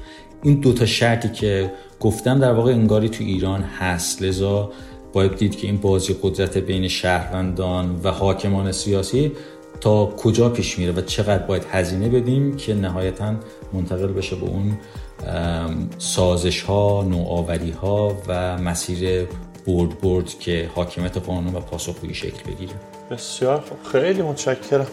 [0.43, 4.21] این دوتا شرطی که گفتم در واقع انگاری تو ایران هست.
[4.21, 4.71] لذا
[5.13, 9.31] باید دید که این بازی قدرت بین شهروندان و حاکمان سیاسی
[9.81, 13.35] تا کجا پیش میره و چقدر باید هزینه بدیم که نهایتا
[13.73, 14.77] منتقل بشه به اون
[15.97, 19.27] سازش ها نوآوری ها و مسیر
[19.67, 22.73] برد برد که حاکمیت قانون و پاسخگویی شکل بگیره.
[23.11, 24.87] بسیار خیلی متشکرم.